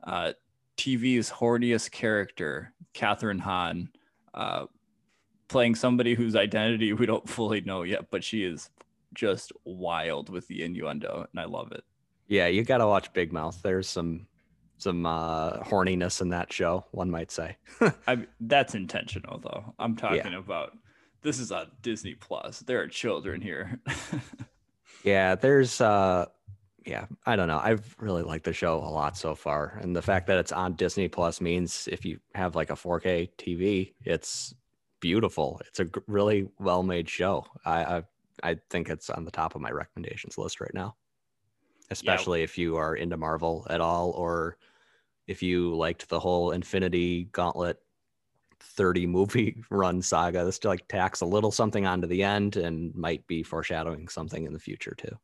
[0.06, 0.34] uh,
[0.76, 3.88] TV's horniest character, Kathryn Hahn,
[4.34, 4.66] uh,
[5.48, 8.68] playing somebody whose identity we don't fully know yet, but she is
[9.14, 11.82] just wild with the innuendo, and I love it.
[12.26, 13.60] Yeah, you got to watch Big Mouth.
[13.62, 14.26] There's some
[14.78, 17.56] some uh, horniness in that show, one might say.
[18.06, 19.74] I, that's intentional, though.
[19.78, 20.38] I'm talking yeah.
[20.38, 20.76] about
[21.24, 22.60] this is on Disney Plus.
[22.60, 23.80] There are children here.
[25.04, 26.26] yeah, there's uh
[26.86, 27.60] yeah, I don't know.
[27.62, 29.78] I've really liked the show a lot so far.
[29.80, 33.30] And the fact that it's on Disney Plus means if you have like a 4K
[33.38, 34.54] TV, it's
[35.00, 35.62] beautiful.
[35.66, 37.46] It's a really well-made show.
[37.64, 38.02] I I,
[38.42, 40.94] I think it's on the top of my recommendations list right now.
[41.90, 42.44] Especially yeah.
[42.44, 44.56] if you are into Marvel at all or
[45.26, 47.78] if you liked the whole Infinity Gauntlet
[48.60, 50.44] 30 movie run saga.
[50.44, 54.52] This like tacks a little something onto the end and might be foreshadowing something in
[54.52, 55.16] the future too.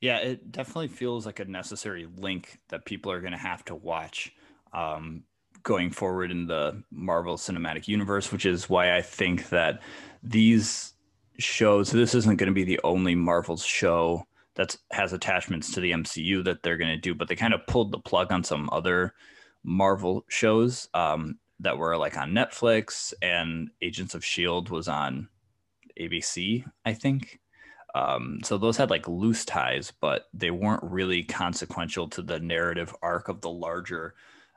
[0.00, 3.74] Yeah, it definitely feels like a necessary link that people are going to have to
[3.74, 4.32] watch
[4.72, 5.24] um,
[5.62, 9.82] going forward in the Marvel Cinematic Universe, which is why I think that
[10.22, 10.94] these
[11.38, 14.24] shows, this isn't going to be the only Marvel show
[14.60, 17.66] that has attachments to the MCU that they're going to do, but they kind of
[17.66, 19.14] pulled the plug on some other
[19.64, 24.70] Marvel shows um, that were like on Netflix, and Agents of S.H.I.E.L.D.
[24.70, 25.30] was on
[25.98, 27.40] ABC, I think.
[27.94, 32.94] Um, so those had like loose ties, but they weren't really consequential to the narrative
[33.02, 34.14] arc of the larger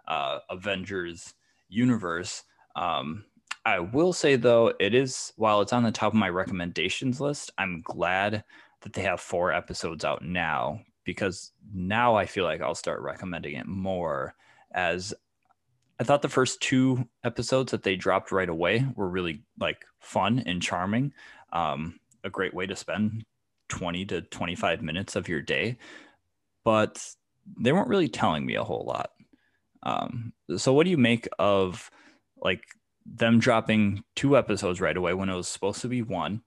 [0.09, 1.33] uh, Avengers
[1.69, 2.43] universe.
[2.75, 3.23] Um,
[3.65, 7.51] I will say though, it is while it's on the top of my recommendations list,
[7.57, 8.43] I'm glad
[8.83, 13.55] that they have four episodes out now because now I feel like I'll start recommending
[13.55, 14.35] it more
[14.73, 15.13] as
[15.99, 20.43] I thought the first two episodes that they dropped right away were really like fun
[20.45, 21.13] and charming.
[21.51, 23.25] Um, a great way to spend
[23.69, 25.77] 20 to 25 minutes of your day,
[26.63, 27.05] but
[27.59, 29.11] they weren't really telling me a whole lot.
[29.83, 31.91] Um, so, what do you make of
[32.41, 32.63] like
[33.05, 36.41] them dropping two episodes right away when it was supposed to be one?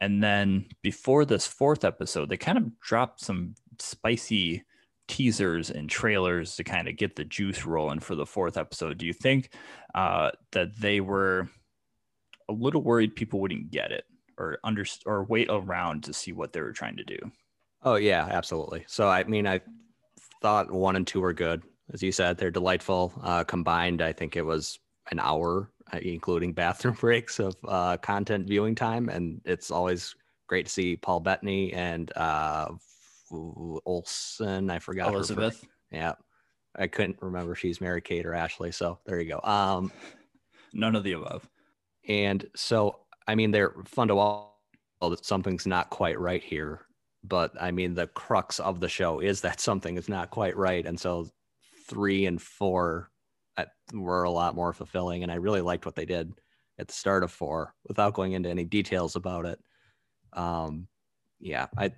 [0.00, 4.64] And then before this fourth episode, they kind of dropped some spicy
[5.08, 8.98] teasers and trailers to kind of get the juice rolling for the fourth episode.
[8.98, 9.54] Do you think
[9.94, 11.48] uh, that they were
[12.48, 14.04] a little worried people wouldn't get it?
[14.38, 17.18] or under or wait around to see what they were trying to do.
[17.82, 18.84] Oh yeah, absolutely.
[18.86, 19.60] So I mean, I
[20.40, 22.38] thought one and two were good, as you said.
[22.38, 23.12] They're delightful.
[23.22, 24.78] Uh, combined, I think it was
[25.10, 25.70] an hour,
[26.02, 30.14] including bathroom breaks of uh, content viewing time, and it's always
[30.46, 32.68] great to see Paul Bettany and uh,
[33.30, 34.70] Olsen.
[34.70, 35.64] I forgot Elizabeth.
[35.90, 36.14] yeah,
[36.76, 38.72] I couldn't remember she's Mary Kate or Ashley.
[38.72, 39.40] So there you go.
[39.48, 39.92] Um,
[40.72, 41.48] None of the above.
[42.06, 44.46] And so I mean, they're fun to watch.
[45.00, 46.80] That something's not quite right here,
[47.22, 50.84] but I mean, the crux of the show is that something is not quite right,
[50.84, 51.28] and so
[51.86, 53.10] three and four
[53.92, 56.32] were a lot more fulfilling, and I really liked what they did
[56.78, 59.58] at the start of four, without going into any details about it.
[60.32, 60.88] Um,
[61.40, 61.92] yeah, I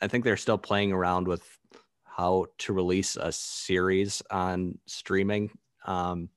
[0.00, 1.42] I think they're still playing around with
[2.04, 5.50] how to release a series on streaming.
[5.86, 6.28] Um,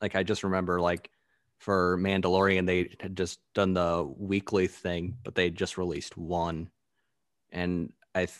[0.00, 1.10] like I just remember like
[1.58, 6.70] for Mandalorian, they had just done the weekly thing, but they just released one,
[7.50, 8.38] and I th-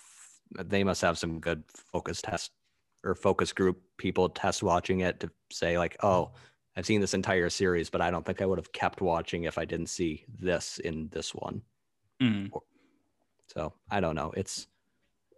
[0.68, 2.52] they must have some good focus test
[3.04, 6.32] or focus group people test watching it to say like, oh,
[6.76, 9.58] I've seen this entire series, but I don't think I would have kept watching if
[9.58, 11.62] I didn't see this in this one.
[12.22, 12.50] Mm.
[13.46, 14.32] So I don't know.
[14.36, 14.66] It's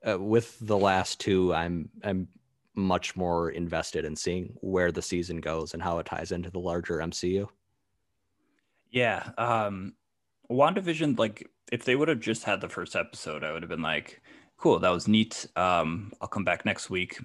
[0.07, 2.29] uh, with the last two, I'm I'm
[2.75, 6.61] much more invested in seeing where the season goes and how it ties into the
[6.61, 7.49] larger MCU.
[8.91, 9.31] Yeah.
[9.39, 9.95] Um
[10.51, 13.83] WandaVision, like if they would have just had the first episode, I would have been
[13.83, 14.21] like,
[14.57, 15.47] cool, that was neat.
[15.57, 17.19] Um, I'll come back next week,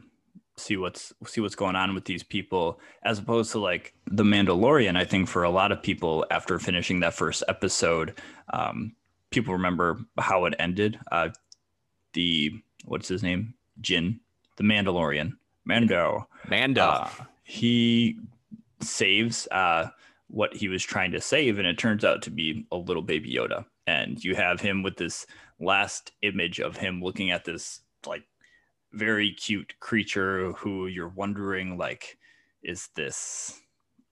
[0.57, 4.95] see what's see what's going on with these people, as opposed to like The Mandalorian,
[4.97, 8.19] I think for a lot of people after finishing that first episode,
[8.53, 8.95] um,
[9.31, 10.99] people remember how it ended.
[11.11, 11.29] Uh
[12.13, 12.51] the
[12.85, 13.53] what's his name?
[13.81, 14.19] Jin,
[14.57, 15.33] the Mandalorian.
[15.65, 16.27] Mando.
[16.47, 16.81] Mando.
[16.81, 17.09] Uh,
[17.43, 18.19] he
[18.81, 19.89] saves uh
[20.27, 23.33] what he was trying to save, and it turns out to be a little baby
[23.33, 23.65] Yoda.
[23.87, 25.27] And you have him with this
[25.59, 28.23] last image of him looking at this like
[28.95, 32.17] very cute creature who you're wondering like,
[32.63, 33.61] is this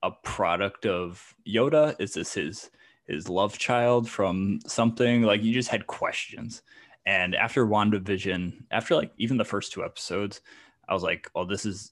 [0.03, 1.95] a product of Yoda?
[1.99, 2.69] Is this his
[3.05, 5.23] his love child from something?
[5.23, 6.61] Like you just had questions.
[7.05, 10.41] And after WandaVision, after like even the first two episodes,
[10.87, 11.91] I was like, oh, this is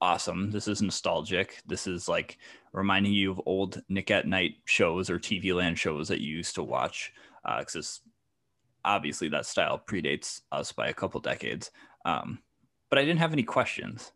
[0.00, 0.50] awesome.
[0.50, 1.62] This is nostalgic.
[1.66, 2.38] This is like
[2.72, 6.54] reminding you of old Nick at Night shows or TV Land shows that you used
[6.56, 7.12] to watch.
[7.58, 8.10] Because uh,
[8.86, 11.70] obviously that style predates us by a couple decades.
[12.06, 12.38] Um,
[12.88, 14.12] but I didn't have any questions.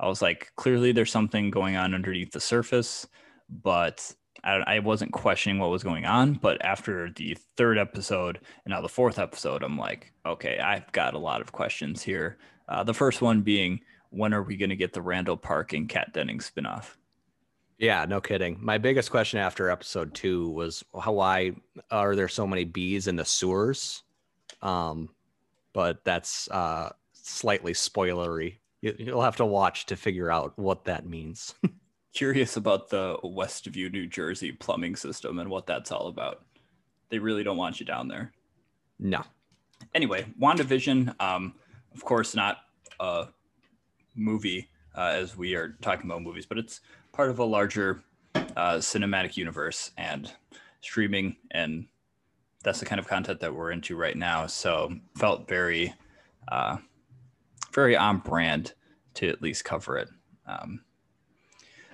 [0.00, 3.06] I was like, clearly there's something going on underneath the surface,
[3.50, 4.14] but
[4.44, 6.34] I, I wasn't questioning what was going on.
[6.34, 11.14] But after the third episode and now the fourth episode, I'm like, okay, I've got
[11.14, 12.38] a lot of questions here.
[12.68, 13.80] Uh, the first one being,
[14.10, 16.96] when are we going to get the Randall Park and Kat Dennings spinoff?
[17.78, 18.58] Yeah, no kidding.
[18.60, 21.52] My biggest question after episode two was how why
[21.90, 24.04] are there so many bees in the sewers?
[24.60, 25.08] Um,
[25.72, 26.90] but that's uh,
[27.22, 28.58] slightly spoilery.
[28.82, 31.54] You, you'll have to watch to figure out what that means.
[32.14, 36.44] Curious about the Westview, New Jersey plumbing system and what that's all about.
[37.08, 38.32] They really don't want you down there.
[38.98, 39.24] No.
[39.94, 41.54] Anyway, WandaVision, um,
[41.94, 42.58] of course, not
[43.00, 43.28] a
[44.14, 46.80] movie uh, as we are talking about movies, but it's
[47.12, 48.02] part of a larger
[48.34, 50.32] uh, cinematic universe and
[50.80, 51.86] streaming, and
[52.62, 54.46] that's the kind of content that we're into right now.
[54.46, 55.94] So felt very,
[56.50, 56.76] uh,
[57.72, 58.74] very on brand
[59.14, 60.08] to at least cover it.
[60.46, 60.82] Um,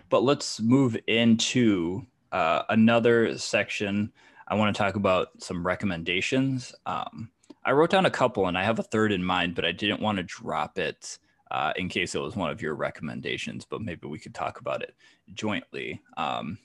[0.09, 2.03] but let's move into
[2.33, 4.12] uh, another section.
[4.47, 6.74] I want to talk about some recommendations.
[6.87, 7.31] Um,
[7.64, 10.01] I wrote down a couple, and I have a third in mind, but I didn't
[10.01, 11.18] want to drop it
[11.51, 14.83] uh, in case it was one of your recommendations, but maybe we could talk about
[14.83, 14.95] it
[15.35, 16.01] jointly.
[16.16, 16.59] Um,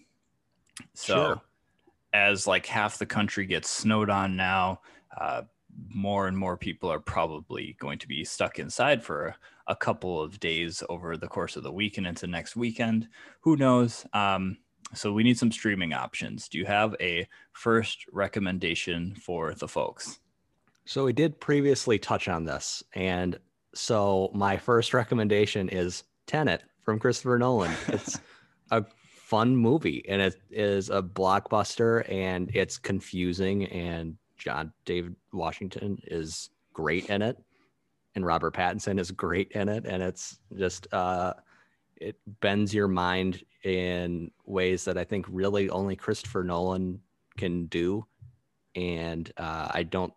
[0.93, 1.41] so, sure.
[2.14, 4.82] as like half the country gets snowed on now,
[5.20, 5.43] uh,
[5.89, 9.36] more and more people are probably going to be stuck inside for
[9.67, 13.07] a couple of days over the course of the week and into next weekend.
[13.41, 14.05] Who knows?
[14.13, 14.57] Um,
[14.93, 16.47] so we need some streaming options.
[16.47, 20.19] Do you have a first recommendation for the folks?
[20.86, 23.39] So we did previously touch on this, and
[23.74, 27.71] so my first recommendation is Tenet from Christopher Nolan.
[27.88, 28.19] It's
[28.71, 28.86] a
[29.34, 36.49] fun movie and it is a blockbuster and it's confusing and John David Washington is
[36.73, 37.38] great in it
[38.15, 41.34] and Robert Pattinson is great in it and it's just uh
[41.97, 46.99] it bends your mind in ways that I think really only Christopher Nolan
[47.38, 48.05] can do
[48.75, 50.13] and uh, I don't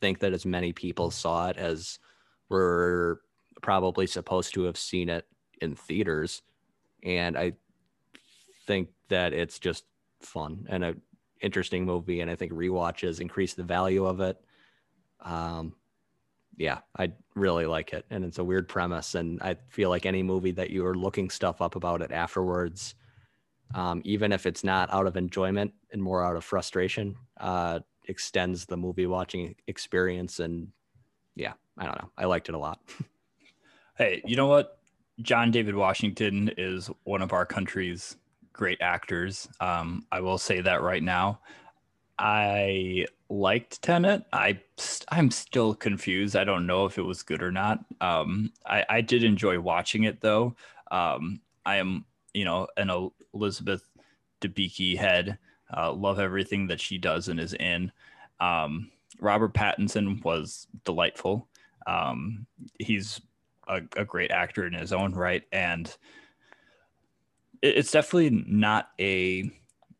[0.00, 1.98] think that as many people saw it as
[2.48, 3.20] were
[3.62, 5.26] probably supposed to have seen it
[5.60, 6.42] in theaters.
[7.02, 7.52] And I
[8.66, 9.84] think that it's just
[10.20, 10.94] fun and a
[11.40, 12.20] interesting movie.
[12.20, 14.40] And I think re-watches increase the value of it.
[15.20, 15.74] Um,
[16.56, 18.04] yeah, I really like it.
[18.10, 19.14] And it's a weird premise.
[19.14, 22.94] And I feel like any movie that you are looking stuff up about it afterwards,
[23.74, 28.66] um, even if it's not out of enjoyment and more out of frustration, uh, extends
[28.66, 30.40] the movie watching experience.
[30.40, 30.68] And
[31.34, 32.10] yeah, I don't know.
[32.18, 32.80] I liked it a lot.
[33.96, 34.78] hey, you know what?
[35.22, 38.16] John David Washington is one of our country's
[38.60, 39.48] great actors.
[39.58, 41.40] Um, I will say that right now.
[42.18, 44.24] I liked Tenet.
[44.34, 44.60] I
[45.08, 46.36] I'm still confused.
[46.36, 47.82] I don't know if it was good or not.
[48.02, 50.54] Um, I I did enjoy watching it though.
[50.90, 52.04] Um, I am
[52.34, 52.90] you know an
[53.32, 53.88] Elizabeth
[54.42, 55.38] Debicki head.
[55.74, 57.90] Uh, love everything that she does and is in.
[58.40, 58.90] Um,
[59.20, 61.48] Robert Pattinson was delightful.
[61.86, 62.46] Um,
[62.78, 63.22] he's
[63.68, 65.96] a, a, great actor in his own right, and
[67.62, 69.50] it's definitely not a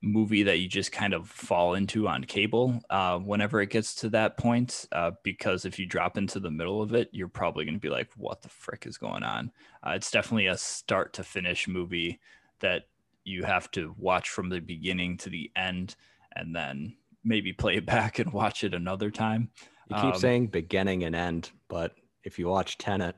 [0.02, 4.08] movie that you just kind of fall into on cable uh, whenever it gets to
[4.10, 4.86] that point.
[4.92, 7.90] Uh, because if you drop into the middle of it, you're probably going to be
[7.90, 9.52] like, "What the frick is going on?"
[9.86, 12.20] Uh, it's definitely a start to finish movie
[12.60, 12.84] that
[13.24, 15.96] you have to watch from the beginning to the end,
[16.34, 19.50] and then maybe play it back and watch it another time.
[19.88, 23.16] You keep um, saying beginning and end, but if you watch Tenet,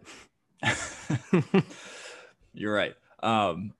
[2.54, 2.94] you're right.
[3.22, 3.74] Um,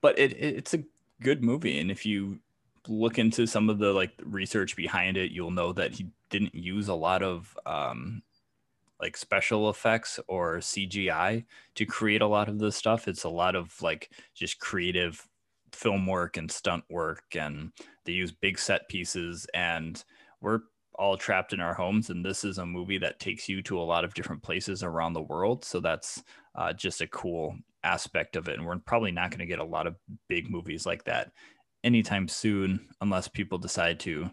[0.00, 0.84] but it, it, it's a
[1.20, 2.38] good movie, and if you
[2.88, 6.88] look into some of the like research behind it, you'll know that he didn't use
[6.88, 8.22] a lot of um,
[9.00, 13.08] like special effects or CGI to create a lot of this stuff.
[13.08, 15.26] It's a lot of like just creative
[15.72, 17.72] film work and stunt work, and
[18.04, 20.02] they use big set pieces, and
[20.40, 20.60] we're
[20.94, 22.10] all trapped in our homes.
[22.10, 25.12] And this is a movie that takes you to a lot of different places around
[25.12, 25.64] the world.
[25.64, 26.24] So that's
[26.56, 27.56] uh, just a cool
[27.88, 29.96] aspect of it and we're probably not going to get a lot of
[30.28, 31.32] big movies like that
[31.84, 34.30] anytime soon unless people decide to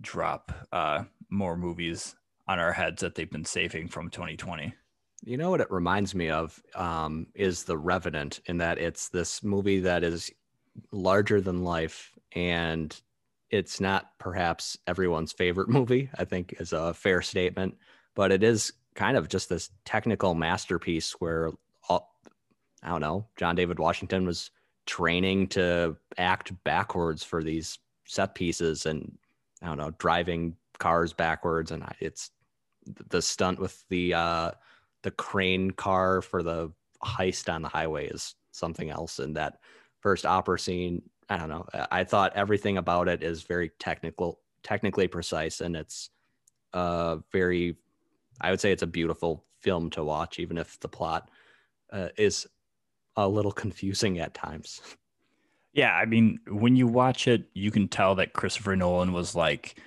[0.00, 2.14] drop uh, more movies
[2.48, 4.74] on our heads that they've been saving from 2020
[5.22, 9.42] you know what it reminds me of um, is the revenant in that it's this
[9.42, 10.30] movie that is
[10.92, 13.00] larger than life and
[13.50, 17.76] it's not perhaps everyone's favorite movie, I think is a fair statement,
[18.14, 21.50] but it is kind of just this technical masterpiece where
[22.82, 24.50] I don't know, John David Washington was
[24.86, 29.16] training to act backwards for these set pieces and
[29.62, 32.30] I don't know, driving cars backwards and it's
[33.08, 34.50] the stunt with the uh
[35.02, 36.72] the crane car for the
[37.04, 39.58] heist on the highway is something else and that
[40.00, 41.64] first opera scene I don't know.
[41.92, 46.10] I thought everything about it is very technical, technically precise, and it's
[46.74, 47.76] uh very.
[48.40, 51.30] I would say it's a beautiful film to watch, even if the plot
[51.92, 52.48] uh, is
[53.16, 54.80] a little confusing at times.
[55.72, 59.80] Yeah, I mean, when you watch it, you can tell that Christopher Nolan was like,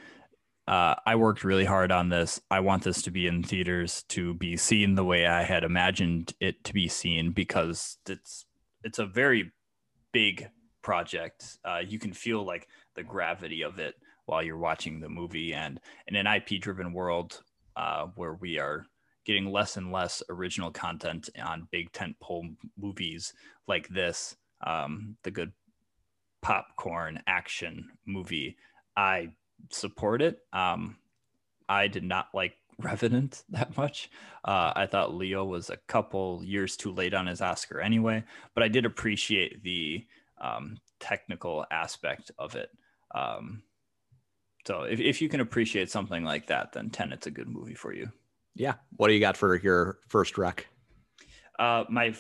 [0.66, 2.40] uh, I worked really hard on this.
[2.50, 6.34] I want this to be in theaters to be seen the way I had imagined
[6.40, 8.46] it to be seen because it's
[8.84, 9.52] it's a very
[10.14, 10.48] big
[10.82, 11.58] project.
[11.66, 13.96] Uh, you can feel like the gravity of it
[14.26, 17.42] while you're watching the movie, and in an IP driven world
[17.76, 18.86] uh, where we are
[19.26, 23.34] getting less and less original content on big tentpole movies
[23.68, 25.52] like this, um, the good
[26.42, 28.58] popcorn action movie.
[28.96, 29.30] I
[29.70, 30.40] support it.
[30.52, 30.98] Um,
[31.70, 34.10] I did not like Revenant that much.
[34.44, 38.24] Uh, I thought Leo was a couple years too late on his Oscar anyway,
[38.56, 40.06] but I did appreciate the
[40.42, 42.70] um, technical aspect of it.
[43.14, 43.62] Um,
[44.66, 47.94] so if, if you can appreciate something like that, then Tenet's a good movie for
[47.94, 48.12] you.
[48.56, 48.76] Yeah.
[48.98, 50.68] What do you got for your first rec?
[51.60, 52.14] Uh, my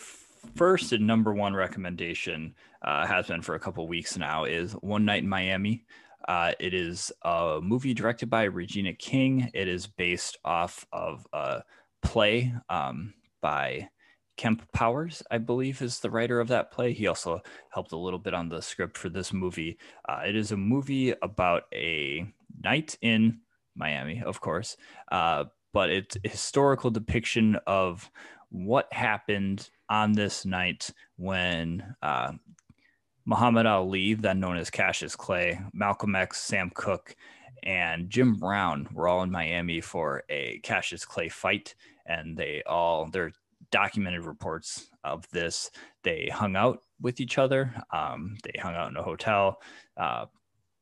[0.55, 5.05] first and number one recommendation uh, has been for a couple weeks now is One
[5.05, 5.85] Night in Miami.
[6.27, 9.49] Uh, it is a movie directed by Regina King.
[9.53, 11.63] It is based off of a
[12.01, 13.89] play um, by
[14.37, 16.93] Kemp Powers, I believe, is the writer of that play.
[16.93, 19.77] He also helped a little bit on the script for this movie.
[20.07, 22.25] Uh, it is a movie about a
[22.63, 23.39] night in
[23.75, 24.77] Miami, of course,
[25.11, 28.09] uh, but it's a historical depiction of
[28.49, 32.31] what happened on this night when uh,
[33.25, 37.15] Muhammad Ali, then known as Cassius Clay, Malcolm X, Sam Cooke,
[37.63, 41.75] and Jim Brown were all in Miami for a Cassius Clay fight.
[42.05, 43.31] And they all, their
[43.71, 45.71] documented reports of this.
[46.03, 47.73] They hung out with each other.
[47.91, 49.61] Um, they hung out in a hotel.
[49.95, 50.25] Uh,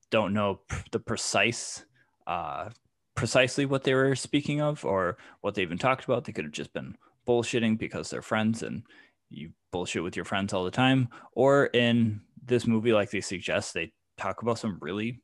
[0.10, 0.62] don't know
[0.92, 1.86] the precise,
[2.28, 2.70] uh,
[3.16, 6.24] precisely what they were speaking of or what they even talked about.
[6.24, 6.96] They could have just been
[7.28, 8.84] bullshitting because they're friends and
[9.30, 11.10] you bullshit with your friends all the time.
[11.34, 15.22] Or in this movie, like they suggest, they talk about some really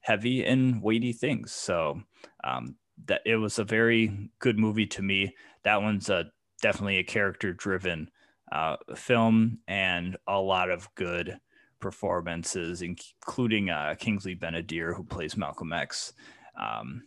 [0.00, 1.52] heavy and weighty things.
[1.52, 2.02] So
[2.44, 2.76] um,
[3.06, 5.34] that it was a very good movie to me.
[5.64, 6.30] That one's a
[6.62, 8.10] definitely a character driven
[8.52, 11.38] uh, film and a lot of good
[11.80, 16.12] performances, including uh, Kingsley Ben-Adir, who plays Malcolm X.
[16.60, 17.02] Um,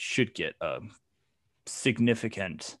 [0.00, 0.78] should get a
[1.66, 2.78] significant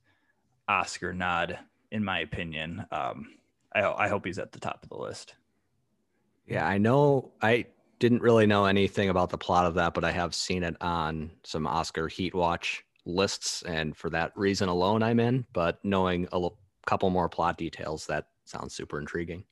[0.68, 1.58] Oscar nod,
[1.90, 2.86] in my opinion.
[2.90, 3.34] Um,
[3.74, 5.34] I, I hope he's at the top of the list.
[6.46, 7.32] Yeah, I know.
[7.42, 7.66] I
[7.98, 11.30] didn't really know anything about the plot of that, but I have seen it on
[11.44, 15.44] some Oscar Heat Watch lists, and for that reason alone, I'm in.
[15.52, 19.44] But knowing a l- couple more plot details, that sounds super intriguing.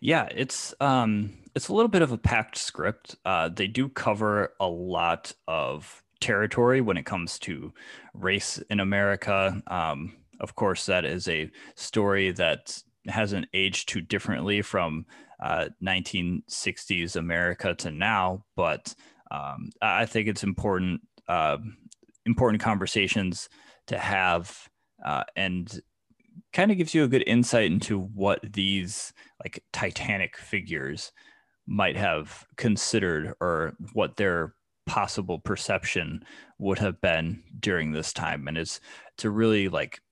[0.00, 3.16] Yeah, it's um, it's a little bit of a packed script.
[3.24, 7.72] Uh, they do cover a lot of territory when it comes to
[8.14, 9.62] race in America.
[9.66, 15.06] Um, of course, that is a story that hasn't aged too differently from
[15.42, 18.94] uh, 1960s America to now, but
[19.30, 21.58] um, I think it's important uh,
[22.26, 23.48] important conversations
[23.86, 24.68] to have,
[25.04, 25.80] uh, and
[26.52, 29.12] kind of gives you a good insight into what these
[29.42, 31.12] like Titanic figures
[31.66, 34.54] might have considered or what their
[34.92, 36.22] possible perception
[36.58, 38.78] would have been during this time, and it's
[39.16, 40.02] to really like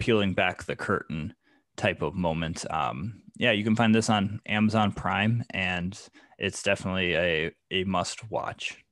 [0.00, 1.32] peeling back the curtain
[1.76, 2.66] type of moment.
[2.70, 5.96] Um, yeah, you can find this on Amazon Prime, and
[6.40, 8.84] it's definitely a a must watch.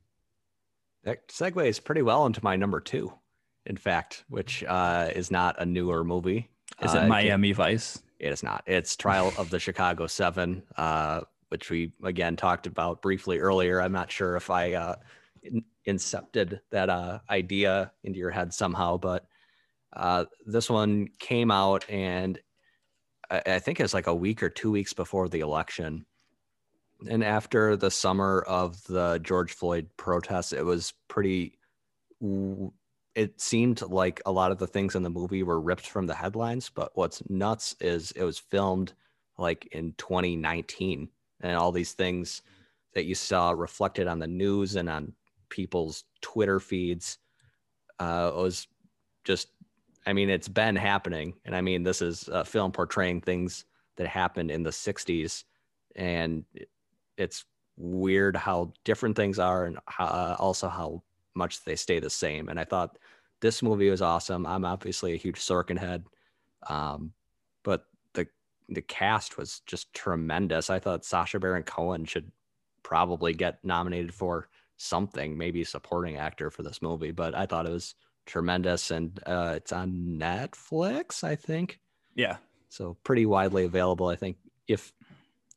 [1.03, 3.11] That segues pretty well into my number two,
[3.65, 6.49] in fact, which uh, is not a newer movie.
[6.81, 8.01] Is it uh, Miami Vice?
[8.19, 8.63] It is not.
[8.67, 13.81] It's Trial of the Chicago Seven, uh, which we again talked about briefly earlier.
[13.81, 14.95] I'm not sure if I uh,
[15.43, 19.25] in- incepted that uh, idea into your head somehow, but
[19.93, 22.39] uh, this one came out and
[23.29, 26.05] I, I think it's like a week or two weeks before the election.
[27.09, 31.57] And after the summer of the George Floyd protests, it was pretty.
[33.15, 36.13] It seemed like a lot of the things in the movie were ripped from the
[36.13, 36.69] headlines.
[36.69, 38.93] But what's nuts is it was filmed
[39.37, 41.07] like in 2019,
[41.41, 42.41] and all these things
[42.93, 45.13] that you saw reflected on the news and on
[45.49, 47.17] people's Twitter feeds
[47.99, 48.67] uh, was
[49.23, 49.49] just
[50.05, 51.35] I mean, it's been happening.
[51.45, 53.65] And I mean, this is a film portraying things
[53.97, 55.43] that happened in the 60s.
[55.95, 56.45] And
[57.17, 57.45] it's
[57.77, 61.03] weird how different things are and how, uh, also how
[61.35, 62.49] much they stay the same.
[62.49, 62.97] And I thought
[63.41, 64.45] this movie was awesome.
[64.45, 66.05] I'm obviously a huge Sorkin head.
[66.67, 67.13] Um,
[68.69, 70.69] the cast was just tremendous.
[70.69, 72.31] I thought Sacha Baron Cohen should
[72.83, 77.11] probably get nominated for something, maybe supporting actor for this movie.
[77.11, 77.95] But I thought it was
[78.25, 81.79] tremendous, and uh, it's on Netflix, I think.
[82.15, 82.37] Yeah.
[82.69, 84.07] So pretty widely available.
[84.07, 84.93] I think if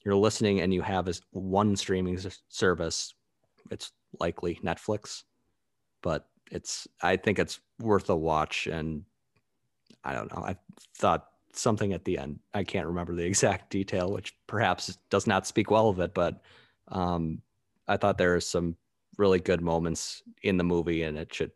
[0.05, 3.15] you're listening and you have is one streaming service,
[3.71, 5.25] it's likely Netflix,
[6.03, 8.67] but it's I think it's worth a watch.
[8.67, 9.05] And
[10.03, 10.43] I don't know.
[10.43, 10.57] I
[10.97, 12.41] thought something at the end.
[12.55, 16.43] I can't remember the exact detail, which perhaps does not speak well of it, but
[16.89, 17.43] um,
[17.89, 18.77] I thought there are some
[19.19, 21.53] really good moments in the movie, and it should,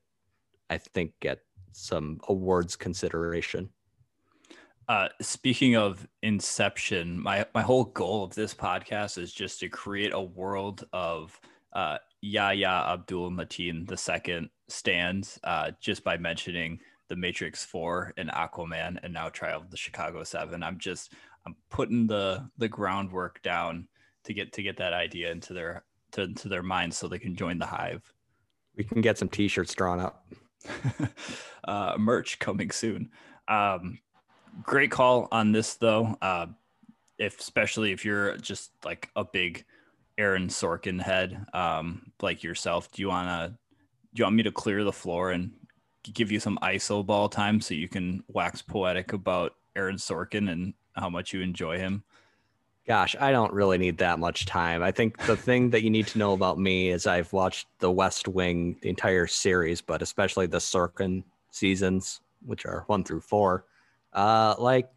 [0.69, 1.41] I think, get
[1.73, 3.71] some awards consideration.
[4.89, 10.13] Uh, speaking of Inception, my my whole goal of this podcast is just to create
[10.13, 11.39] a world of
[11.73, 16.79] uh, Yahya Abdul Mateen II stands uh, just by mentioning
[17.09, 20.63] the Matrix Four and Aquaman, and now Trial of the Chicago Seven.
[20.63, 21.13] I'm just
[21.47, 23.89] I'm putting the the groundwork down
[24.25, 27.37] to get to get that idea into their to, into their minds so they can
[27.37, 28.13] join the hive.
[28.77, 30.27] We can get some T-shirts drawn up.
[31.65, 33.11] uh, merch coming soon.
[33.49, 33.99] Um,
[34.63, 36.17] great call on this though.
[36.21, 36.47] Uh,
[37.19, 39.65] if especially if you're just like a big
[40.19, 43.57] Aaron Sorkin head, um, like yourself, do you wanna
[44.15, 45.53] do you want me to clear the floor and
[46.13, 50.75] give you some iso ball time so you can wax poetic about Aaron Sorkin and
[50.95, 52.03] how much you enjoy him?
[52.87, 54.83] Gosh, I don't really need that much time.
[54.83, 57.91] I think the thing that you need to know about me is I've watched The
[57.91, 63.65] West Wing, the entire series, but especially the Sorkin seasons, which are one through four,
[64.13, 64.89] uh, like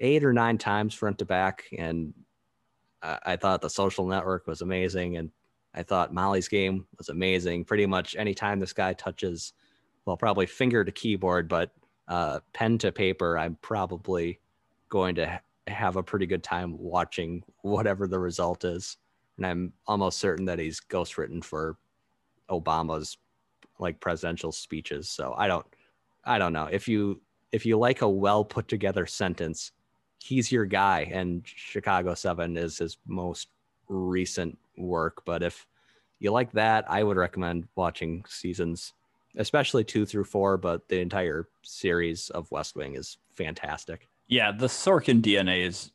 [0.00, 1.64] eight or nine times front to back.
[1.78, 2.12] And
[3.00, 5.16] I, I thought The Social Network was amazing.
[5.16, 5.30] And
[5.72, 7.64] I thought Molly's Game was amazing.
[7.64, 9.52] Pretty much anytime this guy touches,
[10.06, 11.70] well, probably finger to keyboard, but
[12.08, 14.40] uh, pen to paper, I'm probably
[14.88, 18.96] going to have a pretty good time watching whatever the result is.
[19.36, 21.76] And I'm almost certain that he's ghostwritten for
[22.48, 23.18] Obama's
[23.78, 25.10] like presidential speeches.
[25.10, 25.66] So I don't,
[26.24, 27.20] I don't know if you
[27.52, 29.72] if you like a well put together sentence,
[30.22, 31.08] he's your guy.
[31.12, 33.48] And Chicago Seven is his most
[33.88, 35.24] recent work.
[35.24, 35.66] But if
[36.18, 38.92] you like that, I would recommend watching seasons,
[39.36, 40.56] especially two through four.
[40.56, 44.08] But the entire series of West Wing is fantastic.
[44.28, 45.92] Yeah, the Sorkin DNA is,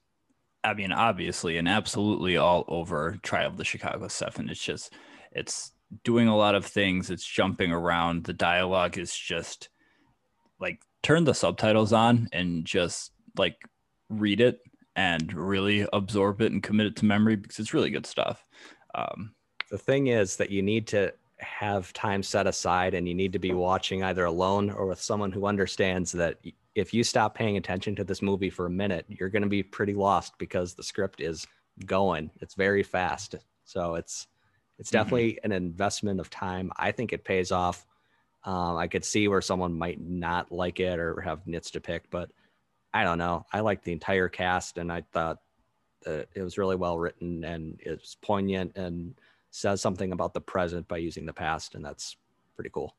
[0.64, 4.50] I mean, obviously and absolutely all over Trial of the Chicago Seven.
[4.50, 4.94] It's just,
[5.32, 5.72] it's
[6.04, 7.10] doing a lot of things.
[7.10, 8.24] It's jumping around.
[8.24, 9.70] The dialogue is just
[10.60, 13.58] like turn the subtitles on and just like
[14.10, 14.60] read it
[14.96, 18.46] and really absorb it and commit it to memory because it's really good stuff.
[18.94, 19.34] Um,
[19.70, 23.40] the thing is that you need to have time set aside and you need to
[23.40, 26.40] be watching either alone or with someone who understands that
[26.76, 29.64] if you stop paying attention to this movie for a minute, you're going to be
[29.64, 31.46] pretty lost because the script is
[31.86, 32.32] going.
[32.40, 33.36] It's very fast.
[33.66, 34.28] So it's
[34.80, 34.98] it's mm-hmm.
[34.98, 35.46] definitely mm-hmm.
[35.46, 36.72] an investment of time.
[36.78, 37.86] I think it pays off.
[38.44, 42.10] Um, I could see where someone might not like it or have nits to pick,
[42.10, 42.32] but
[42.94, 43.46] I don't know.
[43.54, 45.38] I like the entire cast, and I thought
[46.04, 49.14] that it was really well written and it's poignant and
[49.52, 52.18] says something about the present by using the past, and that's
[52.56, 52.96] pretty cool.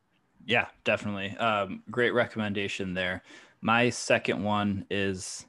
[0.47, 1.37] Yeah, definitely.
[1.37, 3.23] Um, great recommendation there.
[3.61, 5.47] My second one is,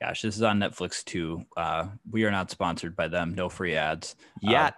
[0.00, 1.44] gosh, this is on Netflix too.
[1.56, 3.34] Uh, we are not sponsored by them.
[3.34, 4.74] No free ads yet.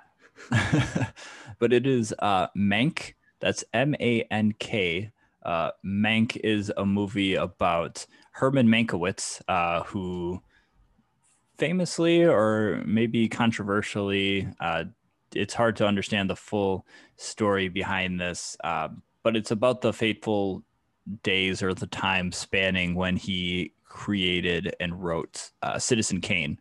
[0.50, 1.04] Uh,
[1.58, 3.14] but it is uh, Mank.
[3.40, 5.12] That's M A N K.
[5.42, 10.42] Uh, Mank is a movie about Herman Mankiewicz, uh, who
[11.58, 14.84] famously or maybe controversially, uh,
[15.34, 18.88] it's hard to understand the full story behind this, uh,
[19.22, 20.62] but it's about the fateful
[21.22, 26.58] days or the time spanning when he created and wrote uh, Citizen Kane.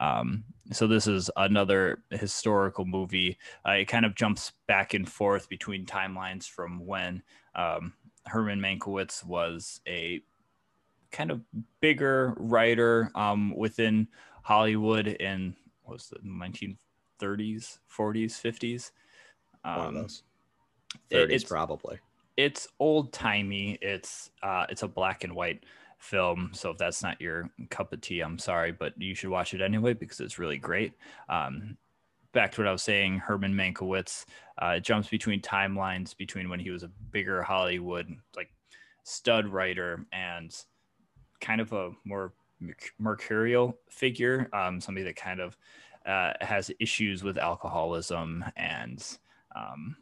[0.00, 3.38] Um, so this is another historical movie.
[3.66, 7.22] Uh, it kind of jumps back and forth between timelines from when
[7.54, 7.92] um,
[8.26, 10.22] Herman Mankiewicz was a
[11.12, 11.42] kind of
[11.80, 14.08] bigger writer um, within
[14.42, 15.54] Hollywood in
[15.86, 16.18] was the
[17.20, 18.90] 1930s, 40s, 50s.
[19.64, 20.22] Um, One of those.
[21.10, 21.98] 30s it, probably
[22.36, 23.78] it's old timey.
[23.80, 25.64] It's uh, it's a black and white
[25.98, 26.50] film.
[26.52, 29.60] So if that's not your cup of tea, I'm sorry, but you should watch it
[29.60, 30.92] anyway because it's really great.
[31.28, 31.76] Um,
[32.32, 34.24] back to what I was saying, Herman Mankiewicz
[34.58, 38.50] uh, jumps between timelines between when he was a bigger Hollywood like
[39.04, 40.54] stud writer and
[41.40, 42.32] kind of a more
[42.98, 45.56] mercurial figure, um, somebody that kind of
[46.06, 49.18] uh, has issues with alcoholism and
[49.56, 49.96] um,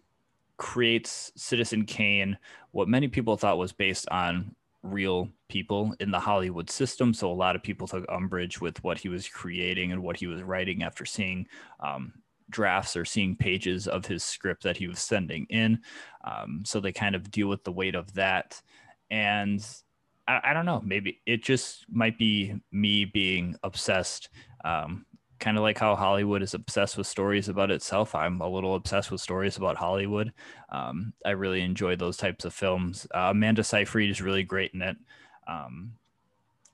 [0.57, 2.37] creates Citizen Kane,
[2.71, 7.15] what many people thought was based on real people in the Hollywood system.
[7.15, 10.27] So a lot of people took umbrage with what he was creating and what he
[10.27, 11.47] was writing after seeing
[11.81, 12.13] um,
[12.51, 15.81] drafts or seeing pages of his script that he was sending in.
[16.25, 18.61] Um, so they kind of deal with the weight of that.
[19.11, 19.65] And
[20.27, 24.29] I, I don't know, maybe it just might be me being obsessed.
[24.65, 25.07] Um,
[25.43, 28.15] kind of like how Hollywood is obsessed with stories about itself.
[28.15, 30.33] I'm a little obsessed with stories about Hollywood.
[30.71, 33.09] Um, I really enjoy those types of films.
[33.13, 34.97] Uh, Amanda Seyfried is really great in it.
[35.49, 35.95] Um,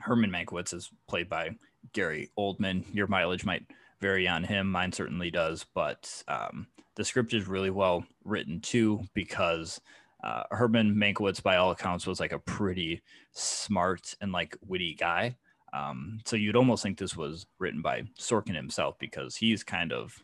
[0.00, 1.56] Herman Mankiewicz is played by
[1.94, 2.84] Gary Oldman.
[2.92, 3.64] Your mileage might
[4.02, 4.70] vary on him.
[4.70, 9.80] Mine certainly does, but um, the script is really well written too because
[10.22, 13.00] uh, Herman Mankiewicz, by all accounts, was like a pretty
[13.32, 15.36] smart and like witty guy.
[15.72, 20.22] Um, so you'd almost think this was written by Sorkin himself because he's kind of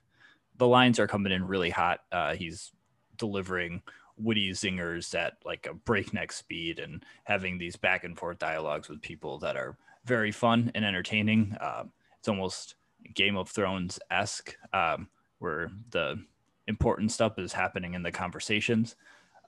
[0.57, 2.01] the lines are coming in really hot.
[2.13, 2.73] Uh, he's
[3.17, 3.83] delivering
[4.17, 9.03] witty zingers at like a breakneck speed and having these back and forth dialogues with
[9.03, 11.57] people that are very fun and entertaining.
[11.61, 11.85] Uh,
[12.19, 12.77] it's almost
[13.15, 16.23] Game of Thrones esque, um, where the
[16.67, 18.97] important stuff is happening in the conversations.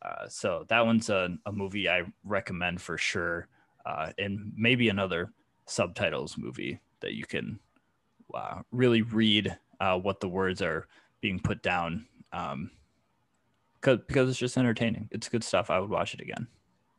[0.03, 3.49] Uh, so that one's a, a, movie I recommend for sure,
[3.86, 5.32] uh, and maybe another
[5.66, 7.58] subtitles movie that you can
[8.34, 10.88] uh, really read uh, what the words are
[11.20, 12.06] being put down.
[12.32, 12.70] Um,
[13.80, 15.08] cause, because it's just entertaining.
[15.12, 15.70] It's good stuff.
[15.70, 16.46] I would watch it again.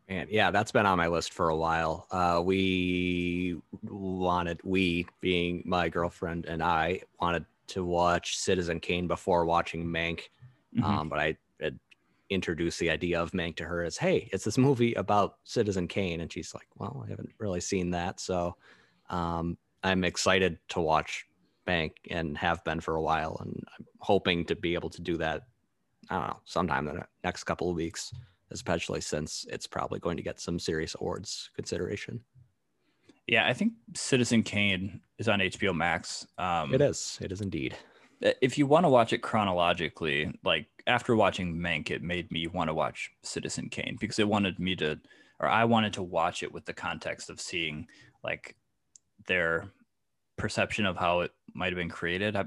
[0.10, 2.08] And yeah, that's been on my list for a while.
[2.12, 9.46] Uh, we wanted, we being my girlfriend and I, wanted to watch Citizen Kane before
[9.46, 10.22] watching Mank.
[10.76, 10.84] Mm-hmm.
[10.84, 11.36] Um, but I
[12.30, 16.22] introduced the idea of Mank to her as, hey, it's this movie about Citizen Kane.
[16.22, 18.20] And she's like, well, I haven't really seen that.
[18.20, 18.56] So
[19.10, 21.26] um, I'm excited to watch
[21.68, 23.38] Mank and have been for a while.
[23.42, 25.44] And I'm hoping to be able to do that,
[26.10, 28.14] I don't know, sometime in the next couple of weeks
[28.52, 32.22] especially since it's probably going to get some serious awards consideration.
[33.28, 36.26] Yeah, I think Citizen Kane is on HBO Max.
[36.38, 37.18] Um, it is.
[37.22, 37.76] It is indeed.
[38.22, 42.70] If you want to watch it chronologically, like after watching Mank, it made me want
[42.70, 45.00] to watch Citizen Kane because it wanted me to,
[45.40, 47.88] or I wanted to watch it with the context of seeing
[48.24, 48.56] like
[49.28, 49.70] their
[50.38, 52.36] perception of how it might have been created.
[52.36, 52.46] I,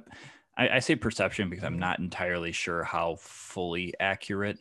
[0.57, 4.59] I, I say perception because I'm not entirely sure how fully accurate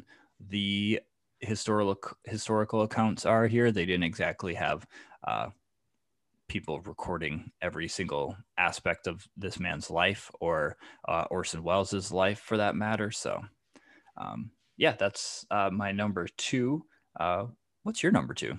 [0.50, 1.00] the
[1.40, 3.72] historical historical accounts are here.
[3.72, 4.86] They didn't exactly have
[5.26, 5.50] uh,
[6.50, 10.76] people recording every single aspect of this man's life or
[11.08, 13.12] uh, Orson Welles's life, for that matter.
[13.12, 13.42] So,
[14.18, 16.84] um, yeah, that's uh, my number two.
[17.18, 17.46] Uh,
[17.84, 18.58] what's your number two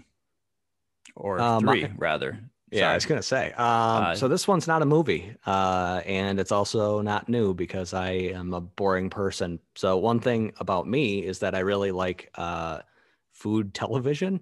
[1.14, 2.40] or uh, three, my, rather?
[2.70, 2.90] Yeah, Sorry.
[2.90, 3.52] I was gonna say.
[3.52, 7.92] Um, uh, so this one's not a movie, uh, and it's also not new because
[7.92, 9.58] I am a boring person.
[9.74, 12.80] So one thing about me is that I really like uh,
[13.32, 14.40] food television,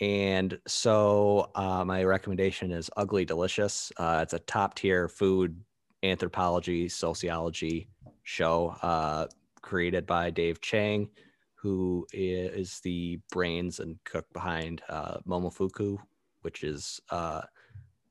[0.00, 3.92] and so uh, my recommendation is Ugly Delicious.
[3.96, 5.60] Uh, it's a top tier food
[6.02, 7.88] anthropology sociology
[8.22, 9.26] show uh,
[9.62, 11.08] created by Dave Chang,
[11.54, 14.82] who is the brains and cook behind
[15.26, 15.98] Momofuku
[16.44, 17.40] which is uh,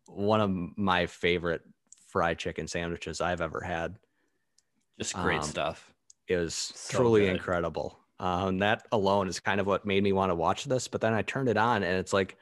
[0.08, 1.62] one of my favorite
[2.08, 3.96] fried chicken sandwiches I've ever had.
[4.98, 5.94] Just great um, stuff.
[6.28, 7.36] It was so truly good.
[7.36, 8.00] incredible.
[8.20, 10.88] Um, that alone is kind of what made me want to watch this.
[10.88, 12.38] But then I turned it on, and it's like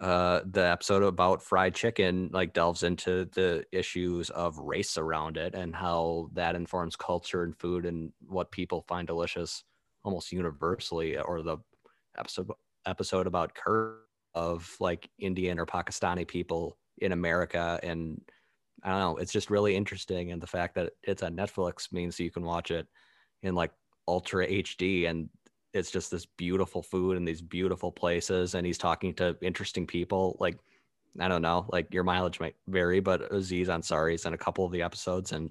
[0.00, 5.54] uh, the episode about fried chicken like delves into the issues of race around it
[5.54, 9.62] and how that informs culture and food and what people find delicious
[10.02, 11.16] almost universally.
[11.18, 11.58] Or the
[12.18, 12.50] episode
[12.86, 13.98] episode about curry
[14.34, 17.78] of like Indian or Pakistani people in America.
[17.82, 18.20] And
[18.82, 20.32] I don't know, it's just really interesting.
[20.32, 22.86] And the fact that it's on Netflix means you can watch it
[23.42, 23.70] in like
[24.08, 25.28] ultra HD and
[25.72, 28.54] it's just this beautiful food and these beautiful places.
[28.54, 30.36] And he's talking to interesting people.
[30.38, 30.56] Like,
[31.18, 34.72] I don't know, like your mileage might vary, but Aziz Ansari's in a couple of
[34.72, 35.50] the episodes and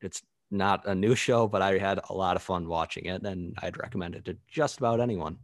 [0.00, 3.54] it's not a new show, but I had a lot of fun watching it and
[3.62, 5.38] I'd recommend it to just about anyone.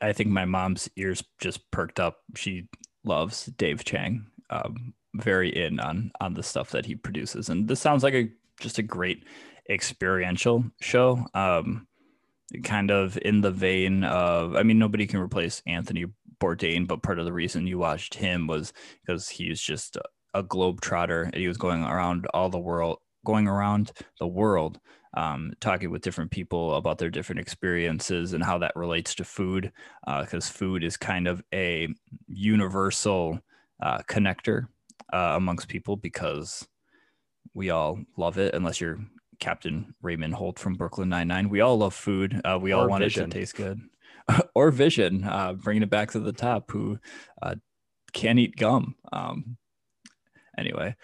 [0.00, 2.20] I think my mom's ears just perked up.
[2.36, 2.68] She
[3.04, 4.26] loves Dave Chang.
[4.50, 8.30] Um, very in on on the stuff that he produces, and this sounds like a
[8.60, 9.24] just a great
[9.68, 11.26] experiential show.
[11.34, 11.86] Um,
[12.64, 16.06] kind of in the vein of, I mean, nobody can replace Anthony
[16.40, 18.72] Bourdain, but part of the reason you watched him was
[19.04, 20.02] because he's just a,
[20.34, 21.30] a globe trotter.
[21.34, 24.78] He was going around all the world, going around the world
[25.14, 29.72] um, talking with different people about their different experiences and how that relates to food,
[30.06, 31.88] because uh, food is kind of a
[32.28, 33.38] universal
[33.82, 34.66] uh, connector
[35.12, 36.66] uh, amongst people because
[37.54, 38.98] we all love it, unless you're
[39.42, 41.48] Captain Raymond Holt from Brooklyn Nine Nine.
[41.48, 42.40] We all love food.
[42.44, 43.24] Uh, we or all want vision.
[43.24, 43.80] it to taste good.
[44.54, 46.98] or Vision, uh, bringing it back to the top, who
[47.42, 47.56] uh,
[48.12, 48.94] can't eat gum.
[49.12, 49.56] Um,
[50.56, 50.94] anyway,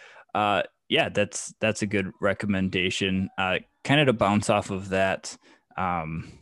[0.89, 3.29] yeah, that's that's a good recommendation.
[3.37, 5.37] Uh, kind of to bounce off of that.
[5.77, 6.33] Um,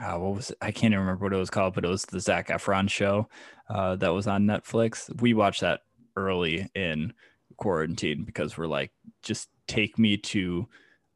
[0.00, 0.58] uh, what was it?
[0.60, 3.28] I can't even remember what it was called, but it was the Zac Efron show
[3.68, 5.08] uh, that was on Netflix.
[5.20, 5.80] We watched that
[6.16, 7.14] early in
[7.56, 8.92] quarantine because we're like,
[9.22, 10.68] just take me to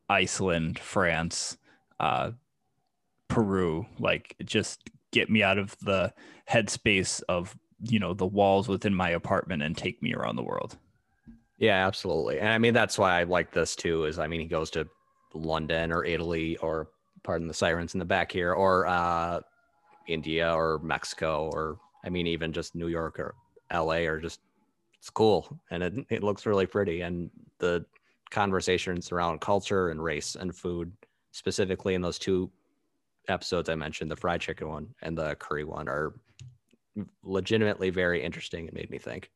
[0.08, 1.56] Iceland, France,
[2.00, 2.32] uh,
[3.28, 6.12] Peru, like just get me out of the
[6.50, 10.76] headspace of you know the walls within my apartment and take me around the world.
[11.58, 12.38] Yeah, absolutely.
[12.38, 14.04] And I mean that's why I like this too.
[14.04, 14.88] Is I mean he goes to
[15.34, 16.88] London or Italy or
[17.22, 19.40] pardon the sirens in the back here or uh,
[20.06, 23.34] India or Mexico or I mean even just New York or
[23.70, 24.06] L.A.
[24.06, 24.40] or just
[24.98, 27.84] it's cool and it it looks really pretty and the
[28.30, 30.92] conversations around culture and race and food
[31.32, 32.50] specifically in those two
[33.28, 36.14] episodes I mentioned, the fried chicken one and the curry one, are
[37.22, 39.30] legitimately very interesting and made me think.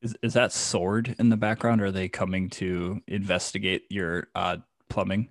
[0.00, 1.82] Is, is that sword in the background?
[1.82, 4.58] are they coming to investigate your uh,
[4.88, 5.28] plumbing?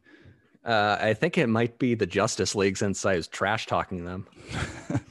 [0.65, 4.27] Uh, I think it might be the Justice League since I was trash talking them.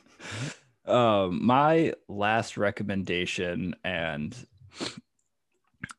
[0.87, 4.37] um, my last recommendation, and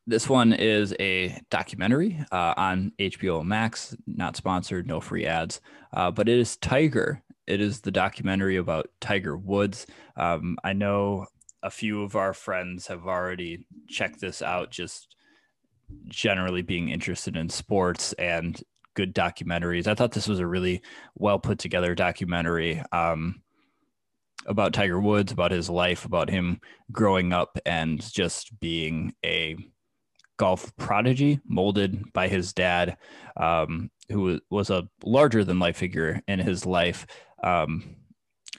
[0.08, 5.60] this one is a documentary uh, on HBO Max, not sponsored, no free ads,
[5.92, 7.22] uh, but it is Tiger.
[7.46, 9.86] It is the documentary about Tiger Woods.
[10.16, 11.26] Um, I know
[11.62, 15.14] a few of our friends have already checked this out, just
[16.06, 18.62] generally being interested in sports and
[18.94, 19.86] good documentaries.
[19.86, 20.80] I thought this was a really
[21.16, 22.82] well put together documentary.
[22.92, 23.42] Um,
[24.46, 29.56] about Tiger Woods, about his life, about him growing up and just being a
[30.38, 32.96] golf prodigy molded by his dad,
[33.36, 37.06] um, who was a larger than life figure in his life.
[37.44, 37.96] Um,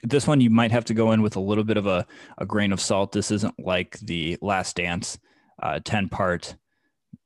[0.02, 2.06] this one you might have to go in with a little bit of a,
[2.38, 3.12] a grain of salt.
[3.12, 5.18] This isn't like the Last Dance
[5.62, 6.56] uh, 10 part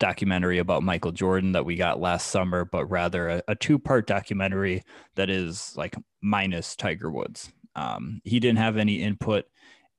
[0.00, 4.06] documentary about Michael Jordan that we got last summer, but rather a, a two part
[4.06, 4.82] documentary
[5.14, 7.52] that is like minus Tiger Woods.
[7.76, 9.44] Um, he didn't have any input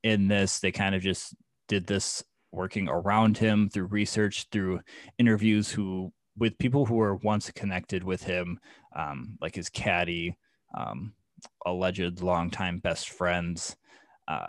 [0.03, 0.59] in this.
[0.59, 1.35] They kind of just
[1.67, 2.23] did this
[2.55, 4.79] working around him through research, through
[5.17, 8.59] interviews who with people who were once connected with him,
[8.95, 10.37] um, like his caddy,
[10.77, 11.13] um,
[11.65, 13.75] alleged longtime best friends.
[14.27, 14.47] Uh,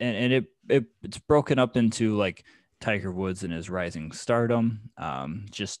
[0.00, 2.44] and, and it, it it's broken up into like
[2.80, 4.90] Tiger Woods and his rising stardom.
[4.98, 5.80] Um, just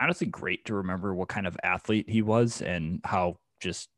[0.00, 3.88] honestly great to remember what kind of athlete he was and how just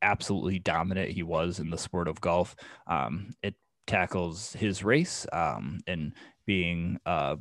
[0.00, 2.54] absolutely dominant he was in the sport of golf.
[2.86, 3.54] Um, it
[3.88, 6.12] tackles his race um, and
[6.46, 7.38] being a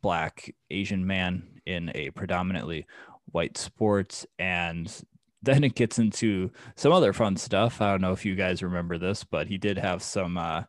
[0.00, 2.86] black Asian man in a predominantly
[3.26, 4.24] white sport.
[4.38, 4.90] And
[5.42, 7.82] then it gets into some other fun stuff.
[7.82, 10.62] I don't know if you guys remember this, but he did have some uh,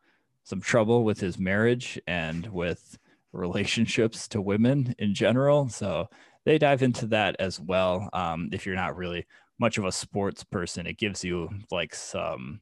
[0.44, 2.98] some trouble with his marriage and with
[3.32, 5.70] relationships to women in general.
[5.70, 6.10] So
[6.44, 8.10] they dive into that as well.
[8.14, 9.26] Um, if you're not really
[9.60, 12.62] much of a sports person, it gives you like some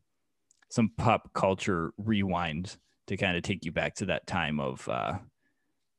[0.72, 5.14] some pop culture rewind to kind of take you back to that time of uh,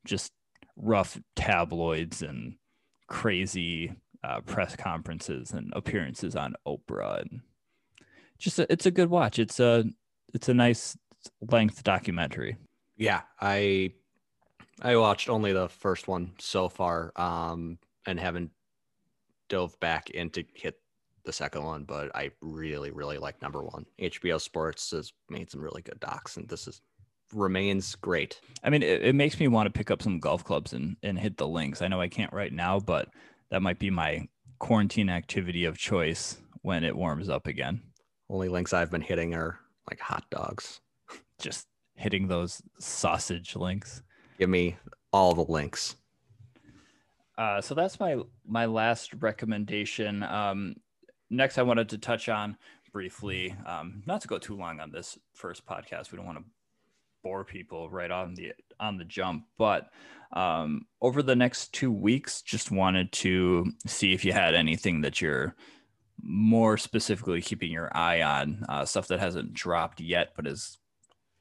[0.07, 0.33] just
[0.77, 2.55] rough tabloids and
[3.07, 3.93] crazy
[4.25, 7.21] uh, press conferences and appearances on Oprah.
[7.21, 7.41] And
[8.39, 9.39] just a, it's a good watch.
[9.39, 9.85] It's a
[10.33, 10.97] it's a nice
[11.51, 12.57] length documentary.
[12.97, 13.93] Yeah, I
[14.81, 18.51] I watched only the first one so far, um, and haven't
[19.49, 20.81] dove back into hit
[21.25, 23.87] the second one, but I really, really like number one.
[24.01, 26.81] HBO Sports has made some really good docs, and this is
[27.33, 28.41] remains great.
[28.63, 31.19] I mean, it, it, makes me want to pick up some golf clubs and and
[31.19, 31.83] hit the links.
[31.83, 33.09] I know I can't right now, but
[33.51, 37.83] that might be my quarantine activity of choice when it warms up again.
[38.29, 39.59] Only links I've been hitting are
[39.91, 40.81] like hot dogs.
[41.39, 44.03] Just hitting those sausage links.
[44.39, 44.77] Give me
[45.13, 45.97] all the links.
[47.37, 50.23] Uh, so that's my my last recommendation.
[50.23, 50.77] Um,
[51.33, 52.57] next, I wanted to touch on
[52.93, 56.13] briefly, um, not to go too long on this first podcast.
[56.13, 56.45] We don't want to
[57.25, 59.91] bore people right on the on the jump, but
[60.33, 65.21] um, over the next two weeks, just wanted to see if you had anything that
[65.21, 65.55] you're
[66.23, 70.79] more specifically keeping your eye on, uh, stuff that hasn't dropped yet, but has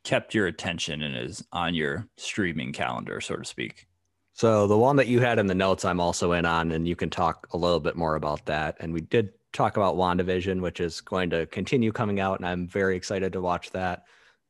[0.04, 3.88] kept your attention and is on your streaming calendar, so to speak.
[4.34, 6.96] So the one that you had in the notes, I'm also in on, and you
[6.96, 8.78] can talk a little bit more about that.
[8.80, 12.68] And we did talk about WandaVision, which is going to continue coming out, and I'm
[12.68, 14.04] very excited to watch that.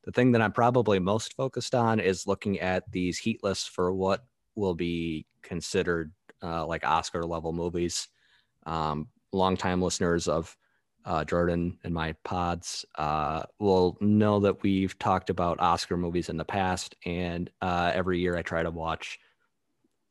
[0.04, 3.94] The thing that I'm probably most focused on is looking at these heat lists for
[3.94, 4.24] what
[4.56, 6.12] will be considered
[6.44, 8.08] uh, like Oscar level movies.
[8.66, 10.56] Um, longtime listeners of
[11.06, 16.38] uh, Jordan and my pods uh, will know that we've talked about Oscar movies in
[16.38, 19.20] the past, and uh, every year I try to watch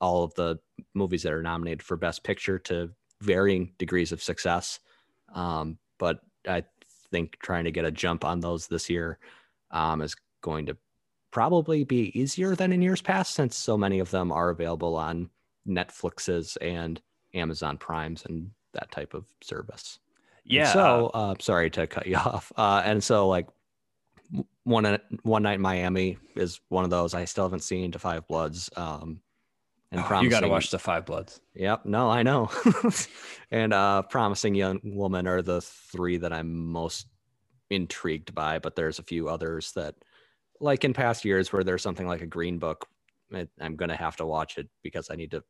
[0.01, 0.59] all of the
[0.95, 2.91] movies that are nominated for Best Picture to
[3.21, 4.81] varying degrees of success.
[5.35, 6.65] Um, but I
[7.11, 9.19] think trying to get a jump on those this year
[9.71, 10.77] um, is going to
[11.31, 15.31] probably be easier than in years past since so many of them are available on
[15.67, 17.01] Netflixes and
[17.35, 19.99] Amazon Primes and that type of service.
[20.45, 20.63] Yeah.
[20.63, 22.53] And so, uh, sorry to cut you off.
[22.57, 23.47] Uh, and so, like,
[24.65, 27.15] one one night in Miami is one of those.
[27.15, 28.71] I still haven't seen Da 5 Bloods.
[28.77, 29.21] Um,
[29.93, 31.41] and oh, you got to watch the 5 Bloods.
[31.55, 31.87] Yep.
[31.87, 32.51] No, I know.
[33.51, 37.07] and uh, promising young woman are the three that I'm most
[37.71, 38.59] intrigued by.
[38.59, 39.95] But there's a few others that,
[40.61, 42.87] like in past years, where there's something like a Green Book,
[43.61, 45.45] I'm gonna have to watch it because I need to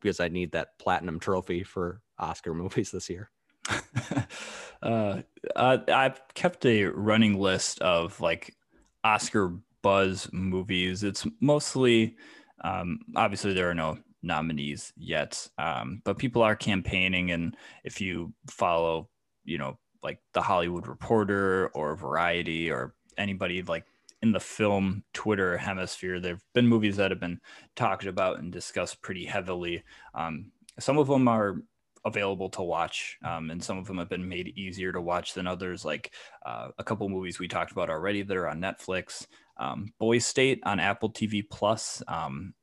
[0.00, 3.30] because I need that platinum trophy for Oscar movies this year.
[4.82, 5.20] uh,
[5.56, 8.56] I've kept a running list of like
[9.04, 11.02] Oscar buzz movies.
[11.02, 12.16] It's mostly,
[12.62, 17.30] um, obviously, there are no nominees yet, um, but people are campaigning.
[17.30, 19.08] And if you follow,
[19.44, 23.84] you know, like the Hollywood Reporter or Variety or anybody like
[24.22, 27.40] in the film Twitter hemisphere, there have been movies that have been
[27.76, 29.82] talked about and discussed pretty heavily.
[30.14, 31.56] Um, some of them are
[32.04, 35.46] available to watch, um, and some of them have been made easier to watch than
[35.46, 35.84] others.
[35.84, 36.12] Like
[36.44, 39.26] uh, a couple movies we talked about already that are on Netflix.
[39.60, 42.02] Um, Boys State on Apple TV Plus.
[42.08, 42.54] Um,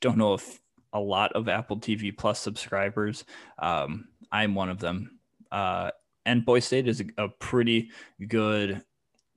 [0.00, 0.60] don't know if
[0.92, 3.24] a lot of Apple TV Plus subscribers.
[3.58, 5.20] Um, I'm one of them.
[5.52, 5.90] Uh,
[6.26, 7.90] and Boys State is a, a pretty
[8.26, 8.82] good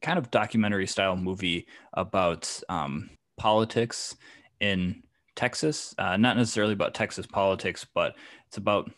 [0.02, 4.16] kind of documentary style movie about um, politics
[4.60, 5.04] in
[5.36, 5.94] Texas.
[5.98, 8.16] Uh, not necessarily about Texas politics, but
[8.48, 8.92] it's about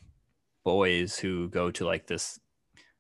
[0.64, 2.40] boys who go to like this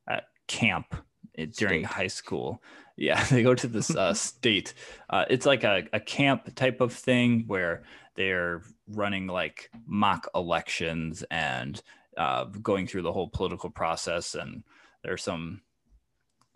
[0.09, 0.95] uh, camp
[1.35, 1.85] during state.
[1.85, 2.61] high school.
[2.97, 4.73] Yeah, they go to this uh, state.
[5.09, 7.83] Uh, it's like a, a camp type of thing where
[8.15, 11.81] they're running like mock elections and
[12.17, 14.35] uh, going through the whole political process.
[14.35, 14.63] And
[15.03, 15.61] there's some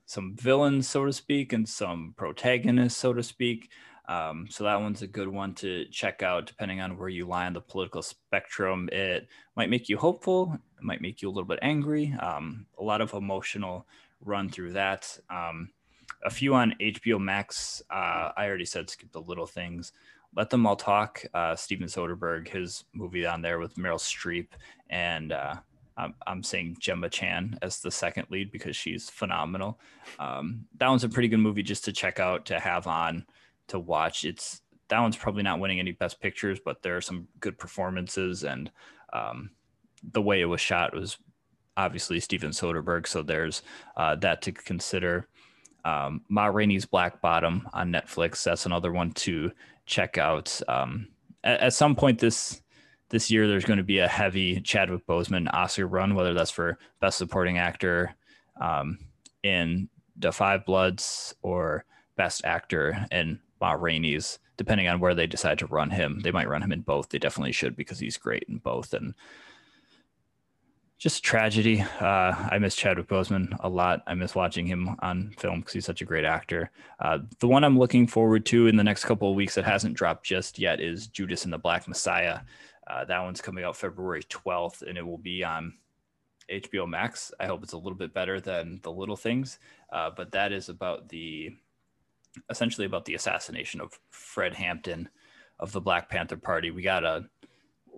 [0.05, 3.69] some villains, so to speak, and some protagonists, so to speak.
[4.07, 7.45] Um, so that one's a good one to check out, depending on where you lie
[7.45, 8.89] on the political spectrum.
[8.91, 12.11] It might make you hopeful, it might make you a little bit angry.
[12.19, 13.85] Um, a lot of emotional
[14.21, 15.15] run through that.
[15.29, 15.69] Um,
[16.23, 17.81] a few on HBO Max.
[17.89, 19.93] Uh, I already said skip the little things.
[20.35, 21.23] Let them all talk.
[21.33, 24.47] Uh, Steven Soderbergh, his movie on there with Meryl Streep
[24.89, 25.55] and uh,
[25.99, 29.79] I'm, I'm saying Gemma Chan as the second lead because she's phenomenal.
[30.17, 33.25] Um, that one's a pretty good movie just to check out, to have on,
[33.67, 34.23] to watch.
[34.23, 38.43] It's that one's probably not winning any best pictures, but there are some good performances
[38.43, 38.71] and
[39.13, 39.51] um,
[40.11, 41.17] the way it was shot was
[41.75, 43.05] obviously Steven Soderbergh.
[43.05, 43.61] So there's
[43.97, 45.27] uh, that to consider.
[45.85, 48.43] Um, Ma Rainey's Black Bottom on Netflix.
[48.43, 49.51] That's another one to
[49.85, 50.61] check out.
[50.67, 51.07] Um,
[51.43, 52.61] at, at, some point this
[53.09, 56.77] this year there's going to be a heavy Chadwick Boseman Oscar run, whether that's for
[56.99, 58.13] Best Supporting Actor
[58.61, 58.99] um,
[59.43, 61.85] in The 5 Bloods or
[62.17, 66.19] Best Actor in Ma Rainey's, depending on where they decide to run him.
[66.19, 67.09] They might run him in both.
[67.09, 68.93] They definitely should because he's great in both.
[68.93, 69.15] And
[70.99, 71.81] just tragedy.
[72.01, 74.03] Uh, I miss Chadwick Boseman a lot.
[74.05, 76.71] I miss watching him on film because he's such a great actor.
[76.99, 79.95] Uh, the one I'm looking forward to in the next couple of weeks that hasn't
[79.95, 82.41] dropped just yet is Judas and the Black Messiah.
[82.85, 85.73] Uh, that one's coming out February 12th, and it will be on
[86.51, 87.31] HBO Max.
[87.39, 89.59] I hope it's a little bit better than The Little Things,
[89.93, 91.55] uh, but that is about the
[92.49, 95.09] essentially about the assassination of Fred Hampton
[95.59, 96.71] of the Black Panther Party.
[96.71, 97.25] We got a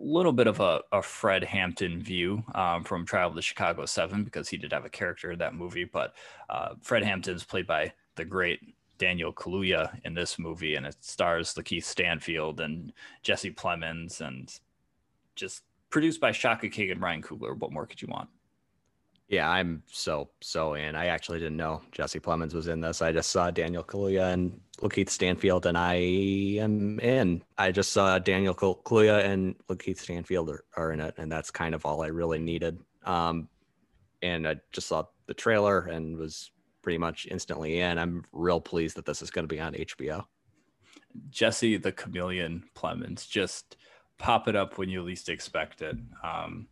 [0.01, 4.23] little bit of a, a Fred Hampton view um, from Trial of the Chicago Seven
[4.23, 6.13] because he did have a character in that movie, but
[6.49, 8.59] uh, Fred Hampton is played by the great
[8.97, 12.93] Daniel Kaluuya in this movie, and it stars Lakeith Stanfield and
[13.23, 14.59] Jesse Plemons and
[15.35, 17.57] just produced by Shaka King and Ryan Coogler.
[17.57, 18.29] What more could you want?
[19.31, 20.93] Yeah, I'm so so in.
[20.93, 23.01] I actually didn't know Jesse Plemons was in this.
[23.01, 25.93] I just saw Daniel Kaluuya and Lakeith Stanfield, and I
[26.59, 27.41] am in.
[27.57, 31.73] I just saw Daniel Kaluuya and Lakeith Stanfield are, are in it, and that's kind
[31.73, 32.77] of all I really needed.
[33.05, 33.47] Um,
[34.21, 36.51] and I just saw the trailer and was
[36.81, 37.97] pretty much instantly in.
[37.97, 40.25] I'm real pleased that this is going to be on HBO.
[41.29, 43.77] Jesse the Chameleon Plemons just
[44.17, 45.95] pop it up when you least expect it.
[46.21, 46.67] Um,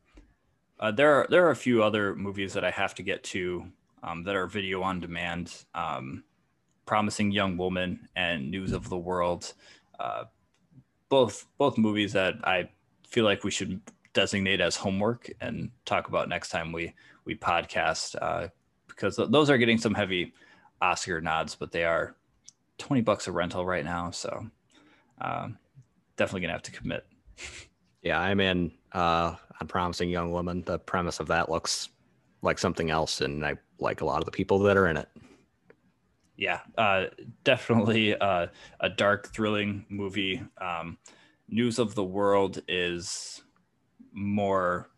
[0.79, 3.65] uh, there are there are a few other movies that I have to get to
[4.03, 5.65] um, that are video on demand.
[5.73, 6.23] Um,
[6.85, 9.53] Promising Young Woman and News of the World,
[9.99, 10.23] uh,
[11.07, 12.69] both both movies that I
[13.07, 13.79] feel like we should
[14.13, 18.47] designate as homework and talk about next time we we podcast uh,
[18.87, 20.33] because those are getting some heavy
[20.81, 22.15] Oscar nods, but they are
[22.79, 24.49] twenty bucks a rental right now, so
[25.21, 25.59] um,
[26.15, 27.05] definitely gonna have to commit.
[28.01, 30.63] Yeah, I'm in uh, on Promising Young Woman.
[30.65, 31.89] The premise of that looks
[32.41, 35.09] like something else, and I like a lot of the people that are in it.
[36.37, 37.05] Yeah, uh,
[37.43, 38.47] definitely uh,
[38.79, 40.41] a dark, thrilling movie.
[40.59, 40.97] Um,
[41.49, 43.41] News of the World is
[44.13, 44.89] more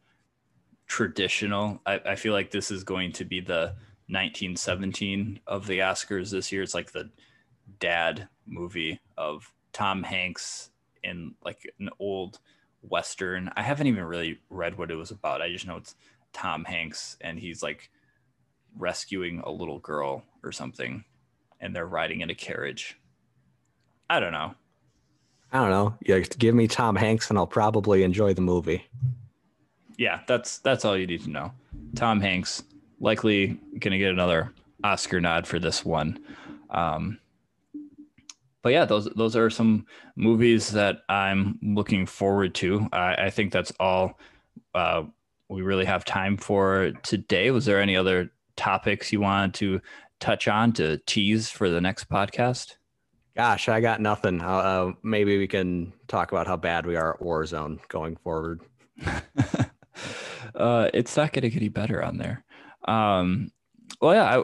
[0.88, 1.82] traditional.
[1.86, 3.74] I, I feel like this is going to be the
[4.08, 6.62] 1917 of the Oscars this year.
[6.62, 7.10] It's like the
[7.80, 10.70] dad movie of Tom Hanks
[11.04, 12.40] in like an old
[12.82, 13.52] western.
[13.56, 15.42] I haven't even really read what it was about.
[15.42, 15.96] I just know it's
[16.34, 17.90] Tom Hanks and he's like
[18.78, 21.04] rescuing a little girl or something
[21.60, 22.98] and they're riding in a carriage.
[24.10, 24.56] I don't know.
[25.54, 25.96] I don't know.
[26.02, 28.86] Yeah, give me Tom Hanks and I'll probably enjoy the movie.
[29.98, 31.52] Yeah, that's that's all you need to know.
[31.96, 32.64] Tom Hanks
[33.00, 34.54] likely going to get another
[34.84, 36.20] Oscar nod for this one.
[36.70, 37.20] Um,
[38.62, 39.86] but yeah, those those are some
[40.16, 42.88] movies that I'm looking forward to.
[42.92, 44.20] I, I think that's all
[44.76, 45.04] uh,
[45.50, 47.52] we really have time for today.
[47.52, 49.82] Was there any other topics you wanted to
[50.20, 52.76] touch on to tease for the next podcast?
[53.36, 54.42] Gosh, I got nothing.
[54.42, 58.62] Uh, maybe we can talk about how bad we are at Warzone going forward.
[60.56, 62.44] uh, it's not going to get any better on there.
[62.86, 63.52] Um,
[64.02, 64.40] well, yeah.
[64.40, 64.44] I,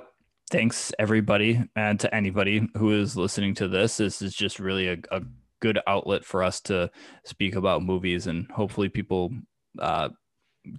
[0.52, 3.98] thanks everybody and to anybody who is listening to this.
[3.98, 5.22] This is just really a, a
[5.60, 6.90] good outlet for us to
[7.26, 9.32] speak about movies, and hopefully, people
[9.80, 10.10] uh,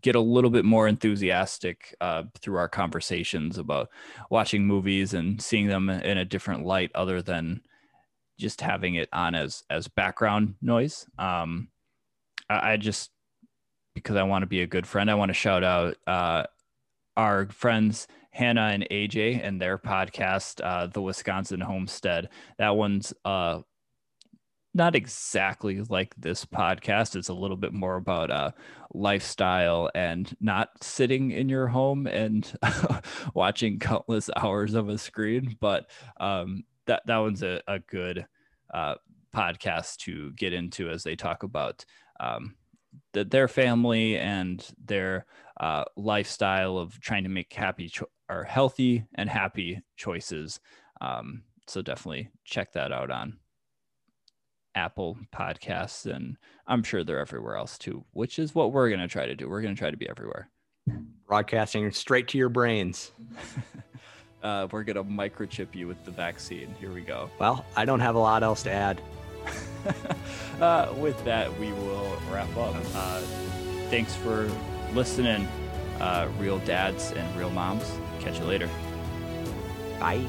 [0.02, 3.88] get a little bit more enthusiastic uh, through our conversations about
[4.30, 7.62] watching movies and seeing them in a different light, other than
[8.38, 11.06] just having it on as as background noise.
[11.18, 11.68] Um,
[12.48, 13.10] I, I just
[13.94, 16.44] because I want to be a good friend, I want to shout out uh,
[17.16, 18.06] our friends
[18.38, 22.28] Hannah and AJ and their podcast, uh, The Wisconsin Homestead.
[22.56, 23.62] That one's uh,
[24.72, 27.16] not exactly like this podcast.
[27.16, 28.52] It's a little bit more about uh,
[28.94, 32.48] lifestyle and not sitting in your home and
[33.34, 35.56] watching countless hours of a screen.
[35.60, 38.24] But um, that that one's a, a good
[38.72, 38.94] uh,
[39.34, 41.84] podcast to get into as they talk about
[42.20, 42.54] um,
[43.14, 45.26] the, their family and their
[45.60, 50.60] uh, lifestyle of trying to make happy cho- or healthy and happy choices.
[51.00, 53.38] Um, so definitely check that out on
[54.74, 56.36] Apple Podcasts, and
[56.66, 58.04] I'm sure they're everywhere else too.
[58.12, 59.48] Which is what we're gonna try to do.
[59.48, 60.50] We're gonna try to be everywhere.
[61.26, 63.12] Broadcasting straight to your brains.
[64.42, 66.74] uh, we're gonna microchip you with the vaccine.
[66.78, 67.28] Here we go.
[67.38, 69.02] Well, I don't have a lot else to add.
[70.60, 72.76] uh, with that, we will wrap up.
[72.94, 73.20] Uh,
[73.90, 74.48] thanks for
[74.94, 75.46] listening,
[76.00, 77.84] uh, real dads and real moms.
[78.20, 78.68] Catch you later.
[79.98, 80.24] Bye.